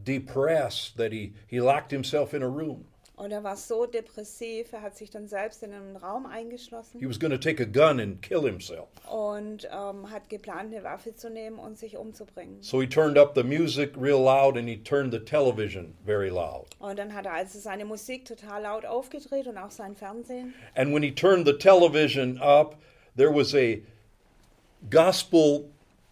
depressed 0.04 0.98
that 0.98 1.12
he, 1.12 1.34
he 1.48 1.60
locked 1.60 1.92
himself 1.92 2.34
in 2.34 2.44
a 2.44 2.48
room. 2.48 2.86
Und 3.18 3.32
er 3.32 3.44
war 3.46 3.56
so 3.56 3.86
depressiv, 3.86 4.74
er 4.74 4.82
hat 4.82 4.98
sich 4.98 5.10
dann 5.10 5.28
selbst 5.28 5.64
in 5.64 5.72
einen 5.72 5.96
Raum 5.96 6.26
eingeschlossen 6.26 7.00
He 7.00 7.08
was 7.08 7.18
going 7.18 7.32
to 7.32 7.38
take 7.38 7.64
a 7.64 7.66
gun 7.66 8.00
and 8.02 8.22
kill 8.22 8.42
himself. 8.42 8.90
und 9.10 9.66
ähm, 9.72 10.12
hat 10.12 10.28
geplant, 10.30 10.74
eine 10.74 10.84
Waffe 10.84 11.16
zu 11.16 11.30
nehmen 11.30 11.58
und 11.58 11.78
sich 11.78 11.96
umzubringen. 11.96 12.62
So 12.62 12.82
he 12.82 12.88
turned 12.88 13.18
up 13.18 13.34
the 13.34 13.44
music 13.44 13.92
real 13.96 14.20
loud 14.22 14.58
and 14.58 14.68
he 14.68 14.78
turned 14.78 15.14
the 15.14 15.20
television 15.20 15.96
very 16.06 16.28
loud. 16.30 16.68
Und 16.80 17.00
dann 17.00 17.14
hat 17.14 17.26
er 17.26 17.34
also 17.34 17.58
seine 17.58 17.86
Musik 17.86 18.26
total 18.26 18.64
laut 18.64 18.86
aufgedreht 18.86 19.48
und 19.48 19.58
auch 19.58 19.72
sein 19.72 19.96
Fernsehen. 19.96 20.54
And 20.76 20.94
when 20.94 21.02
he 21.02 21.12
turned 21.14 21.48
the 21.48 21.54
television 21.58 22.38
up, 22.40 22.76
there 23.16 23.34
was 23.34 23.56
a 23.56 23.78
gospel 24.90 25.70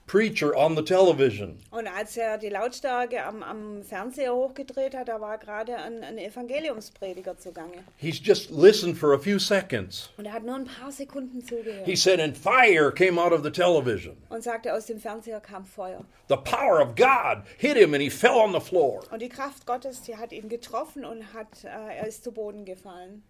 preacher 0.07 0.55
on 0.55 0.75
the 0.75 0.83
television. 0.83 1.59
Und 1.71 1.87
als 1.87 2.17
er 2.17 2.37
die 2.37 2.49
Lautstärke 2.49 3.23
am, 3.23 3.41
am 3.41 3.83
Fernseher 3.83 4.33
hochgedreht 4.33 4.95
hat, 4.95 5.07
da 5.07 5.19
war 5.21 5.37
gerade 5.37 5.77
ein, 5.77 6.03
ein 6.03 6.17
Evangeliumsprediger 6.17 7.37
zugange. 7.37 7.83
He's 7.97 8.19
just 8.21 8.51
listened 8.51 8.97
for 8.97 9.13
a 9.13 9.19
few 9.19 9.39
seconds. 9.39 10.09
Und 10.17 10.25
er 10.25 10.33
hat 10.33 10.43
nur 10.43 10.55
ein 10.55 10.65
paar 10.65 10.91
Sekunden 10.91 11.41
zugehört. 11.43 11.85
He 11.85 11.95
said, 11.95 12.19
and 12.19 12.37
fire 12.37 12.91
came 12.91 13.19
out 13.19 13.31
of 13.31 13.43
the 13.43 13.51
television. 13.51 14.17
und 14.29 14.43
sagte, 14.43 14.73
aus 14.73 14.85
dem 14.85 14.99
Fernseher 14.99 15.39
kam 15.39 15.65
Feuer. 15.65 16.03
The 16.27 16.37
power 16.37 16.81
of 16.81 16.95
God 16.95 17.43
hit 17.57 17.77
him 17.77 17.93
and 17.93 18.01
he 18.01 18.09
fell 18.09 18.37
on 18.37 18.53
the 18.53 18.59
floor. 18.59 19.03
Und 19.11 19.21
die 19.21 19.29
Kraft 19.29 19.65
Gottes, 19.65 20.01
die 20.01 20.17
hat 20.17 20.31
ihn 20.31 20.49
getroffen 20.49 21.05
und 21.05 21.33
hat, 21.33 21.63
äh, 21.63 21.97
er 21.97 22.07
ist 22.07 22.23
zu 22.23 22.31
Boden 22.31 22.65
gefallen. 22.65 23.23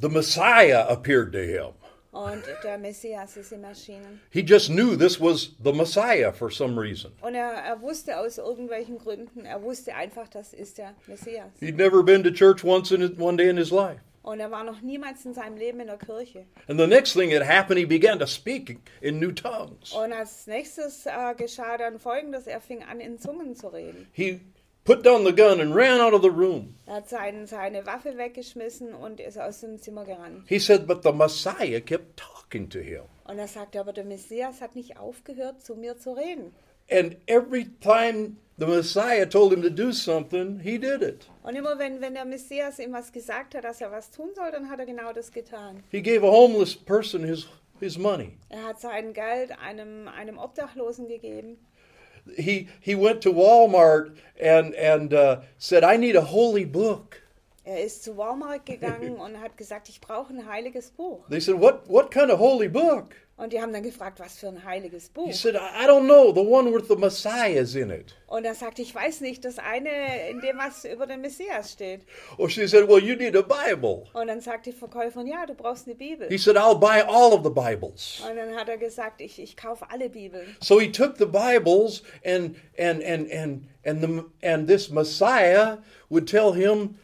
The 0.00 0.08
Messiah 0.08 0.86
appeared 0.88 1.32
to 1.32 1.40
him. 1.40 1.74
Und 2.12 2.42
der 2.64 2.76
Messias 2.76 3.36
ist 3.36 3.52
ihm 3.52 3.62
erschienen. 3.62 4.20
He 4.30 4.40
just 4.40 4.68
knew 4.68 4.96
this 4.96 5.20
was 5.20 5.52
the 5.62 5.72
Messiah 5.72 6.32
for 6.32 6.50
some 6.50 6.80
reason. 6.80 7.12
Und 7.20 7.34
er, 7.34 7.52
er 7.52 7.80
wusste 7.80 8.18
aus 8.18 8.38
irgendwelchen 8.38 8.98
Gründen, 8.98 9.44
er 9.44 9.62
wusste 9.62 9.94
einfach, 9.94 10.28
das 10.28 10.52
ist 10.52 10.78
der 10.78 10.94
Messias. 11.06 11.52
He'd 11.60 11.76
never 11.76 12.02
been 12.02 12.24
to 12.24 12.30
church 12.30 12.64
once 12.64 12.90
in 12.90 13.16
one 13.20 13.36
day 13.36 13.48
in 13.48 13.56
his 13.56 13.70
life. 13.70 14.00
Und 14.22 14.40
er 14.40 14.50
war 14.50 14.64
noch 14.64 14.80
niemals 14.82 15.24
in 15.24 15.34
seinem 15.34 15.56
Leben 15.56 15.80
in 15.80 15.86
der 15.86 15.96
Kirche. 15.96 16.44
And 16.68 16.78
the 16.78 16.86
next 16.86 17.14
thing 17.14 17.30
that 17.30 17.46
happened, 17.46 17.78
he 17.78 17.86
began 17.86 18.18
to 18.18 18.26
speak 18.26 18.78
in 19.00 19.18
new 19.18 19.32
tongues. 19.32 19.92
Und 19.92 20.12
als 20.12 20.46
nächstes 20.46 21.06
äh, 21.06 21.34
geschah 21.36 21.78
dann 21.78 21.98
Folgendes, 21.98 22.46
er 22.46 22.60
fing 22.60 22.82
an, 22.82 23.00
in 23.00 23.18
Zungen 23.18 23.54
zu 23.54 23.68
reden. 23.68 24.08
He 24.12 24.40
put 24.84 25.04
down 25.04 25.24
the 25.24 25.32
gun 25.32 25.60
and 25.60 25.74
ran 25.74 26.00
out 26.00 26.12
of 26.12 26.22
the 26.22 26.30
room. 26.30 26.74
Er 26.86 26.96
hat 26.96 27.08
sein, 27.08 27.46
seine 27.46 27.86
Waffe 27.86 28.16
weggeschmissen 28.16 28.94
und 28.94 29.20
ist 29.20 29.38
aus 29.38 29.60
dem 29.60 29.78
Zimmer 29.80 30.04
gerannt. 30.04 30.44
He 30.48 30.58
said, 30.58 30.86
but 30.86 31.02
the 31.02 31.12
Messiah 31.12 31.80
kept 31.80 32.16
talking 32.16 32.68
to 32.70 32.78
him. 32.80 33.02
Und 33.24 33.38
er 33.38 33.48
sagte, 33.48 33.80
aber 33.80 33.92
der 33.92 34.04
Messias 34.04 34.60
hat 34.60 34.74
nicht 34.74 34.98
aufgehört, 34.98 35.62
zu 35.62 35.76
mir 35.76 35.98
zu 35.98 36.12
reden. 36.12 36.52
And 36.90 37.16
every 37.28 37.66
time 37.80 38.36
the 38.58 38.66
Messiah 38.66 39.24
told 39.24 39.52
him 39.52 39.62
to 39.62 39.70
do 39.70 39.92
something, 39.92 40.58
he 40.58 40.76
did 40.76 41.02
it. 41.02 41.26
Und 41.44 41.54
immer 41.54 41.78
wenn, 41.78 42.00
wenn 42.00 42.14
der 42.14 42.24
Messias 42.24 42.80
ihm 42.80 42.92
was 42.92 43.12
gesagt 43.12 43.54
hat, 43.54 43.62
dass 43.64 43.80
er 43.80 43.92
was 43.92 44.10
tun 44.10 44.30
soll, 44.34 44.50
dann 44.50 44.68
hat 44.68 44.80
er 44.80 44.86
genau 44.86 45.12
das 45.12 45.30
getan. 45.30 45.84
He 45.90 46.02
gave 46.02 46.26
a 46.26 46.30
homeless 46.30 46.74
person 46.74 47.22
his, 47.22 47.46
his 47.78 47.96
money. 47.96 48.36
Er 48.48 48.64
hat 48.64 48.80
sein 48.80 49.12
Geld 49.12 49.52
einem, 49.64 50.08
einem 50.08 50.38
Obdachlosen 50.38 51.06
gegeben. 51.06 51.58
He, 52.36 52.68
he 52.80 52.94
went 52.94 53.20
to 53.22 53.32
Walmart 53.32 54.16
and, 54.40 54.74
and 54.74 55.12
uh, 55.12 55.40
said, 55.58 55.84
I 55.84 55.96
need 55.96 56.16
a 56.16 56.22
holy 56.22 56.64
book. 56.64 57.22
Er 57.64 57.84
ist 57.84 58.02
zu 58.02 58.16
Walmart 58.16 58.66
gegangen 58.66 59.16
und 59.20 59.40
hat 59.40 59.56
gesagt, 59.56 59.88
ich 59.88 60.00
brauche 60.00 60.32
ein 60.32 60.46
heiliges 60.46 60.90
Buch. 60.90 61.26
They 61.28 61.40
said, 61.40 61.60
what, 61.60 61.88
what 61.88 62.10
kind 62.10 62.30
of 62.30 62.38
holy 62.38 62.68
book? 62.68 63.14
Und 63.40 63.54
die 63.54 63.62
haben 63.62 63.72
dann 63.72 63.82
gefragt, 63.82 64.20
was 64.20 64.38
für 64.38 64.48
ein 64.48 64.64
heiliges 64.64 65.08
Buch. 65.08 65.26
He 65.26 65.32
said, 65.32 65.54
I 65.54 65.86
don't 65.86 66.04
know, 66.04 66.30
the 66.30 66.46
one 66.46 66.74
with 66.74 66.88
the 66.88 66.96
Messiah's 66.96 67.74
in 67.74 67.88
it. 67.88 68.14
Und 68.26 68.44
er 68.44 68.54
sagte, 68.54 68.82
ich 68.82 68.94
weiß 68.94 69.22
nicht, 69.22 69.46
das 69.46 69.58
eine, 69.58 70.28
in 70.28 70.42
dem 70.42 70.58
was 70.58 70.84
über 70.84 71.06
den 71.06 71.22
Messias 71.22 71.72
steht. 71.72 72.02
Or 72.36 72.50
she 72.50 72.66
said, 72.66 72.86
well, 72.86 73.02
you 73.02 73.16
need 73.16 73.34
a 73.34 73.40
Bible. 73.40 74.04
Und 74.12 74.26
dann 74.26 74.42
sagt 74.42 74.66
die 74.66 74.72
Verkäuferin, 74.72 75.26
ja, 75.26 75.46
du 75.46 75.54
brauchst 75.54 75.86
eine 75.86 75.94
Bibel. 75.94 76.28
He 76.28 76.36
said, 76.36 76.58
I'll 76.58 76.78
buy 76.78 77.00
all 77.00 77.32
of 77.32 77.42
the 77.42 77.48
Bibles. 77.48 78.20
Und 78.28 78.36
dann 78.36 78.54
hat 78.54 78.68
er 78.68 78.76
gesagt, 78.76 79.22
ich, 79.22 79.40
ich 79.40 79.56
kaufe 79.56 79.86
alle 79.90 80.10
Bibeln. 80.10 80.54
So 80.60 80.78
he 80.78 80.92
took 80.92 81.16
the 81.16 81.24
Bibles 81.24 82.02
and 82.22 82.56
and 82.78 83.02
and 83.02 83.32
and 83.32 83.66
and 83.86 84.02
the 84.02 84.24
and 84.46 84.68
this 84.68 84.90
Messiah 84.90 85.78
would 86.10 86.28
tell 86.28 86.52
him, 86.52 86.98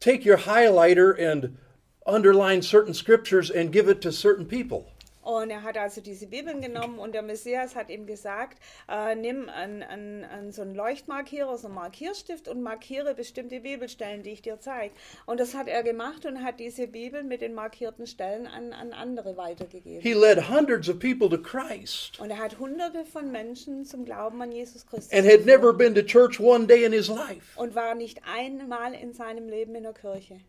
take 0.00 0.24
your 0.24 0.38
highlighter 0.38 1.14
and 1.16 1.56
underline 2.04 2.60
certain 2.60 2.92
scriptures 2.92 3.50
and 3.50 3.70
give 3.70 3.88
it 3.88 4.00
to 4.00 4.10
certain 4.10 4.46
people. 4.46 4.88
Und 5.22 5.50
er 5.50 5.62
hat 5.62 5.78
also 5.78 6.00
diese 6.00 6.26
Bibeln 6.26 6.60
genommen 6.60 6.98
und 6.98 7.14
der 7.14 7.22
Messias 7.22 7.76
hat 7.76 7.90
ihm 7.90 8.06
gesagt, 8.06 8.58
äh, 8.88 9.14
nimm 9.14 9.48
an, 9.48 9.82
an, 9.82 10.24
an 10.24 10.52
so 10.52 10.62
einen 10.62 10.74
Leuchtmarkierer, 10.74 11.56
so 11.56 11.68
einen 11.68 11.76
Markierstift 11.76 12.48
und 12.48 12.60
markiere 12.62 13.14
bestimmte 13.14 13.60
Bibelstellen, 13.60 14.22
die 14.22 14.30
ich 14.30 14.42
dir 14.42 14.58
zeige. 14.58 14.94
Und 15.26 15.38
das 15.38 15.54
hat 15.54 15.68
er 15.68 15.82
gemacht 15.82 16.26
und 16.26 16.42
hat 16.42 16.58
diese 16.60 16.88
Bibel 16.88 17.22
mit 17.22 17.40
den 17.40 17.54
markierten 17.54 18.06
Stellen 18.06 18.46
an, 18.46 18.72
an 18.72 18.92
andere 18.92 19.36
weitergegeben. 19.36 20.00
He 20.02 20.12
led 20.12 20.48
hundreds 20.50 20.88
of 20.88 20.98
people 20.98 21.28
to 21.30 21.38
Christ 21.40 22.18
Und 22.20 22.30
er 22.30 22.38
hat 22.38 22.58
hunderte 22.58 23.04
von 23.04 23.30
Menschen 23.30 23.84
zum 23.84 24.04
Glauben 24.04 24.42
an 24.42 24.50
Jesus 24.50 24.86
Christus 24.86 25.12
and 25.12 25.26
had 25.26 25.46
never 25.46 25.72
been 25.72 25.94
to 25.94 26.02
church 26.02 26.40
one 26.40 26.66
day 26.66 26.84
in 26.84 26.92
his 26.92 27.08
life. 27.08 27.56
und 27.56 27.74
war 27.74 27.94
nicht 27.94 28.20
einmal 28.24 28.94
in 28.94 29.12
seinem 29.12 29.48
Leben 29.48 29.74
in 29.76 29.84
der 29.84 29.92
Kirche. 29.92 30.40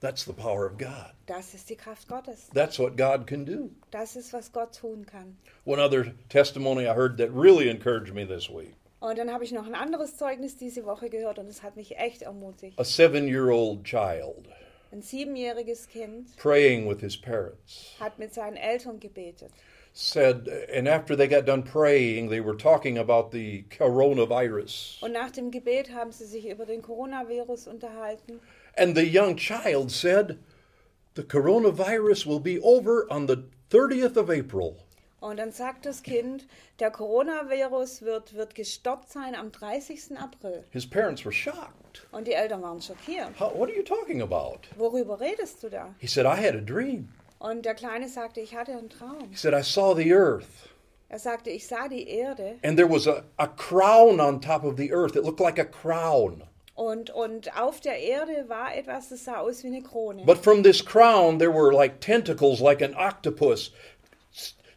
That's 0.00 0.24
the 0.24 0.32
power 0.32 0.64
of 0.64 0.78
God. 0.78 1.12
Das 1.26 1.52
ist 1.52 1.68
die 1.68 1.76
Kraft 1.76 2.08
Gottes. 2.08 2.48
That's 2.54 2.78
what 2.78 2.96
God 2.96 3.26
can 3.26 3.44
do. 3.44 3.70
Das 3.90 4.16
ist, 4.16 4.32
was 4.32 4.50
Gott 4.50 4.74
tun 4.74 5.04
kann. 5.04 5.36
One 5.66 5.78
other 5.78 6.14
testimony 6.30 6.86
I 6.86 6.94
heard 6.94 7.18
that 7.18 7.30
really 7.32 7.68
encouraged 7.68 8.14
me 8.14 8.26
this 8.26 8.48
week. 8.48 8.74
Und 9.00 9.18
dann 9.18 9.32
habe 9.32 9.44
ich 9.44 9.52
noch 9.52 9.66
ein 9.66 9.74
anderes 9.74 10.16
Zeugnis 10.16 10.56
diese 10.56 10.84
Woche 10.84 11.08
gehört 11.08 11.38
und 11.38 11.46
es 11.48 11.62
hat 11.62 11.76
mich 11.76 11.98
echt 11.98 12.22
ermutigt. 12.22 12.78
A 12.78 12.84
seven 12.84 13.28
year 13.28 13.48
old 13.48 13.84
child 13.84 14.46
Ein 14.92 15.02
siebenjähriges 15.02 15.86
Kind 15.88 16.36
praying 16.36 16.88
with 16.88 17.00
his 17.00 17.16
parents 17.16 17.94
hat 18.00 18.18
mit 18.18 18.34
seinen 18.34 18.56
Eltern 18.56 19.00
gebetet. 19.00 19.50
said, 19.92 20.48
and 20.72 20.88
after 20.88 21.16
they 21.16 21.26
got 21.26 21.46
done 21.46 21.62
praying, 21.62 22.28
they 22.30 22.40
were 22.40 22.56
talking 22.56 22.98
about 22.98 23.32
the 23.32 23.64
coronavirus. 23.76 24.98
Und 25.02 25.12
nach 25.12 25.30
dem 25.30 25.50
Gebet 25.50 25.92
haben 25.92 26.12
sie 26.12 26.26
sich 26.26 26.48
über 26.48 26.66
den 26.66 26.82
Coronavirus 26.82 27.68
unterhalten. 27.68 28.40
And 28.76 28.96
the 28.96 29.06
young 29.06 29.36
child 29.36 29.90
said, 29.90 30.38
The 31.14 31.22
coronavirus 31.22 32.26
will 32.26 32.40
be 32.40 32.60
over 32.60 33.06
on 33.10 33.26
the 33.26 33.44
30th 33.70 34.16
of 34.16 34.30
April. 34.30 34.76
Und 35.20 35.36
dann 35.36 35.52
sagt 35.52 35.84
das 35.84 36.02
Kind, 36.02 36.46
der 36.78 36.90
Coronavirus 36.90 38.00
wird, 38.02 38.34
wird 38.34 38.54
gestoppt 38.54 39.10
sein 39.10 39.34
am 39.34 39.52
30. 39.52 40.16
April. 40.18 40.64
His 40.70 40.86
parents 40.86 41.24
were 41.24 41.32
shocked. 41.32 42.06
Und 42.10 42.26
die 42.26 42.32
Eltern 42.32 42.62
waren 42.62 42.80
schockiert. 42.80 43.38
How, 43.38 43.54
what 43.54 43.68
are 43.68 43.76
you 43.76 43.82
talking 43.82 44.22
about? 44.22 44.60
Worüber 44.78 45.20
redest 45.20 45.62
du 45.62 45.68
da? 45.68 45.94
He 45.98 46.06
said, 46.06 46.24
I 46.24 46.36
had 46.36 46.54
a 46.54 46.60
dream. 46.60 47.08
Und 47.38 47.66
der 47.66 47.74
Kleine 47.74 48.08
sagte, 48.08 48.40
ich 48.40 48.54
hatte 48.54 48.72
einen 48.72 48.88
Traum. 48.88 49.28
He 49.30 49.36
said, 49.36 49.52
I 49.52 49.62
saw 49.62 49.94
the 49.94 50.10
earth, 50.12 50.70
Er 51.10 51.18
sagte, 51.18 51.50
ich 51.50 51.66
sah 51.66 51.88
die 51.88 52.06
Erde 52.08 52.58
and 52.62 52.78
there 52.78 52.88
was 52.88 53.08
a, 53.08 53.24
a 53.36 53.48
crown 53.48 54.20
on 54.20 54.40
top 54.40 54.62
of 54.62 54.76
the 54.76 54.92
earth. 54.92 55.16
It 55.16 55.24
looked 55.24 55.40
like 55.40 55.58
a 55.58 55.64
crown. 55.64 56.44
Und, 56.74 57.10
und 57.10 57.56
auf 57.58 57.80
der 57.80 57.98
Erde 57.98 58.48
war 58.48 58.74
etwas, 58.76 59.08
das 59.10 59.24
sah 59.24 59.38
aus 59.38 59.62
wie 59.62 59.68
eine 59.68 59.82
Krone. 59.82 60.24
But 60.24 60.38
from 60.38 60.62
this 60.62 60.84
crown, 60.84 61.38
there 61.38 61.52
were 61.52 61.72
like 61.72 62.00
tentacles, 62.00 62.60
like 62.60 62.82
an 62.82 62.94
octopus, 62.94 63.72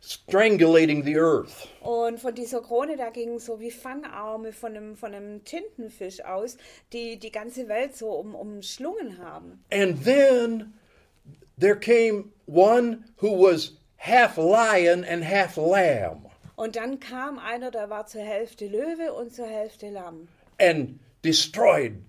strangulating 0.01 1.03
the 1.03 1.17
earth. 1.17 1.67
Und 1.81 2.19
von 2.19 2.35
dieser 2.35 2.62
Krone, 2.62 2.97
da 2.97 3.09
gingen 3.09 3.39
so 3.39 3.59
wie 3.59 3.71
Fangarme 3.71 4.51
von 4.51 4.75
einem, 4.75 4.95
von 4.97 5.13
einem 5.13 5.43
Tintenfisch 5.45 6.23
aus, 6.25 6.57
die 6.91 7.17
die 7.17 7.31
ganze 7.31 7.67
Welt 7.69 7.95
so 7.95 8.09
um, 8.12 8.35
umschlungen 8.35 9.17
haben. 9.19 9.63
And 9.71 10.03
then 10.03 10.73
there 11.57 11.77
came 11.77 12.33
one 12.47 13.05
who 13.17 13.29
was 13.29 13.73
half 13.97 14.38
lion 14.38 15.05
and 15.05 15.23
half 15.23 15.55
lamb 15.55 16.29
Und 16.55 16.75
dann 16.75 17.00
kam 17.00 17.39
einer, 17.39 17.71
der 17.71 17.89
war 17.89 18.05
zur 18.05 18.21
Hälfte 18.21 18.67
Löwe 18.67 19.13
und 19.13 19.33
zur 19.33 19.47
Hälfte 19.47 19.89
Lamm 19.89 20.27
and 20.59 21.00
destroyed 21.24 22.03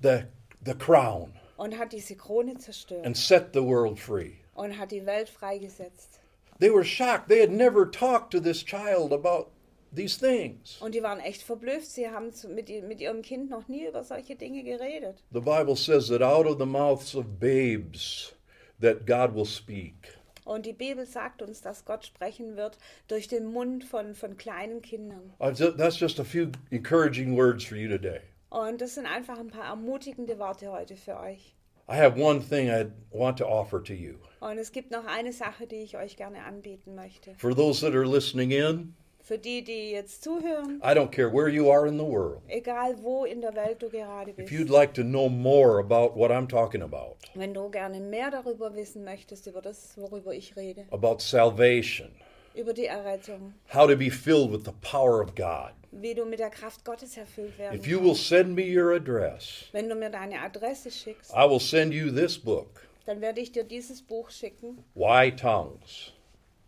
the, 0.00 0.24
the 0.64 0.74
crown 0.74 1.32
und 1.56 1.76
hat 1.76 1.92
diese 1.92 2.14
Krone 2.14 2.56
zerstört 2.58 3.04
and 3.04 3.16
set 3.16 3.52
the 3.52 3.62
world 3.62 3.98
free. 3.98 4.34
und 4.54 4.78
hat 4.78 4.90
die 4.92 5.04
Welt 5.06 5.28
freigesetzt. 5.28 6.20
They 6.60 6.70
were 6.72 6.84
shocked. 6.84 7.28
They 7.28 7.40
had 7.40 7.50
never 7.50 7.88
talked 7.90 8.30
to 8.32 8.40
this 8.40 8.64
child 8.64 9.12
about 9.12 9.48
these 9.94 10.16
things. 10.18 10.76
Und 10.80 10.94
die 10.94 11.02
waren 11.02 11.20
echt 11.20 11.42
verblüfft. 11.42 11.86
Sie 11.90 12.08
haben 12.08 12.32
zu- 12.32 12.48
mit, 12.48 12.68
mit 12.84 13.00
ihrem 13.00 13.22
Kind 13.22 13.48
noch 13.50 13.68
nie 13.68 13.86
über 13.86 14.02
solche 14.04 14.34
Dinge 14.36 14.62
geredet. 14.64 15.22
The 15.32 15.40
Bible 15.40 15.76
says 15.76 16.08
that 16.08 16.20
out 16.22 16.46
of 16.46 16.58
the 16.58 16.66
mouths 16.66 17.14
of 17.14 17.38
babes 17.38 18.32
that 18.80 19.06
God 19.06 19.34
will 19.34 19.46
speak. 19.46 20.14
Und 20.44 20.64
die 20.66 20.72
Bibel 20.72 21.04
sagt 21.06 21.42
uns, 21.42 21.60
dass 21.60 21.84
Gott 21.84 22.06
sprechen 22.06 22.56
wird 22.56 22.78
durch 23.06 23.28
den 23.28 23.46
Mund 23.52 23.84
von, 23.84 24.14
von 24.14 24.36
kleinen 24.36 24.80
Kindern. 24.82 25.32
That's 25.38 26.00
just 26.00 26.18
a 26.18 26.24
few 26.24 26.50
encouraging 26.70 27.36
words 27.36 27.64
for 27.64 27.76
you 27.76 27.88
today. 27.88 28.20
Und 28.50 28.80
das 28.80 28.94
sind 28.94 29.06
einfach 29.06 29.38
ein 29.38 29.48
paar 29.48 29.66
ermutigende 29.68 30.38
Worte 30.38 30.70
heute 30.72 30.96
für 30.96 31.18
euch. 31.18 31.54
I 31.90 31.96
have 31.96 32.20
one 32.20 32.40
thing 32.40 32.68
I 32.68 32.86
want 33.10 33.38
to 33.38 33.46
offer 33.46 33.82
to 33.82 33.92
you. 33.94 34.14
Und 34.40 34.58
es 34.58 34.72
gibt 34.72 34.90
noch 34.90 35.06
eine 35.06 35.32
Sache, 35.32 35.66
die 35.66 35.76
ich 35.82 35.96
euch 35.96 36.16
gerne 36.16 36.42
anbieten 36.44 36.94
möchte. 36.94 37.34
For 37.38 37.54
those 37.54 37.80
that 37.84 37.94
are 37.94 38.06
listening 38.06 38.50
in, 38.50 38.94
Für 39.22 39.36
die, 39.38 39.62
die 39.62 39.90
jetzt 39.90 40.22
zuhören, 40.22 40.80
I 40.82 40.88
don't 40.94 41.10
care 41.10 41.30
where 41.32 41.48
you 41.48 41.70
are 41.70 41.86
in 41.86 41.98
the 41.98 42.04
world. 42.04 42.40
egal 42.48 42.94
wo 43.02 43.24
in 43.26 43.40
der 43.42 43.54
Welt 43.54 43.82
du 43.82 43.90
gerade 43.90 44.30
If 44.30 44.36
bist, 44.36 44.50
you'd 44.52 44.70
like 44.70 44.94
to 44.94 45.02
know 45.02 45.28
more 45.28 45.78
about 45.80 46.14
what 46.18 46.30
I'm 46.30 46.48
talking 46.48 46.80
about, 46.82 47.16
wenn 47.34 47.52
du 47.52 47.68
gerne 47.70 48.00
mehr 48.00 48.30
darüber 48.30 48.74
wissen 48.74 49.04
möchtest, 49.04 49.46
über 49.46 49.60
das, 49.60 49.96
worüber 49.98 50.32
ich 50.34 50.56
rede, 50.56 50.86
about 50.90 51.18
salvation, 51.20 52.08
über 52.54 52.72
die 52.72 52.86
Errettung, 52.86 53.52
how 53.74 53.86
to 53.86 53.96
be 53.96 54.10
filled 54.10 54.50
with 54.50 54.64
the 54.64 54.72
power 54.80 55.20
of 55.22 55.34
God, 55.34 55.72
wie 55.90 56.14
du 56.14 56.24
mit 56.24 56.38
der 56.38 56.50
Kraft 56.50 56.84
Gottes 56.84 57.16
erfüllt 57.16 57.56
werden 57.58 57.78
if 57.78 57.86
you 57.86 58.02
will 58.02 58.14
send 58.14 58.54
me 58.54 58.62
your 58.64 58.92
address, 58.94 59.64
Wenn 59.72 59.88
du 59.88 59.94
mir 59.94 60.10
deine 60.10 60.40
Adresse 60.40 60.90
schickst, 60.90 61.32
I 61.32 61.48
will 61.48 61.60
send 61.60 61.92
you 61.94 62.10
this 62.10 62.38
book, 62.38 62.86
dann 63.06 63.20
werde 63.20 63.40
ich 63.40 63.52
dir 63.52 63.64
dieses 63.64 64.02
Buch 64.02 64.30
schicken, 64.30 64.84
Why 64.94 65.34
Tongues, 65.34 66.12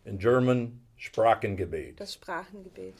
in 0.05 0.17
German 0.17 0.81
Sprachengebet. 0.97 1.99
das 1.99 2.13
Sprachengebet. 2.15 2.95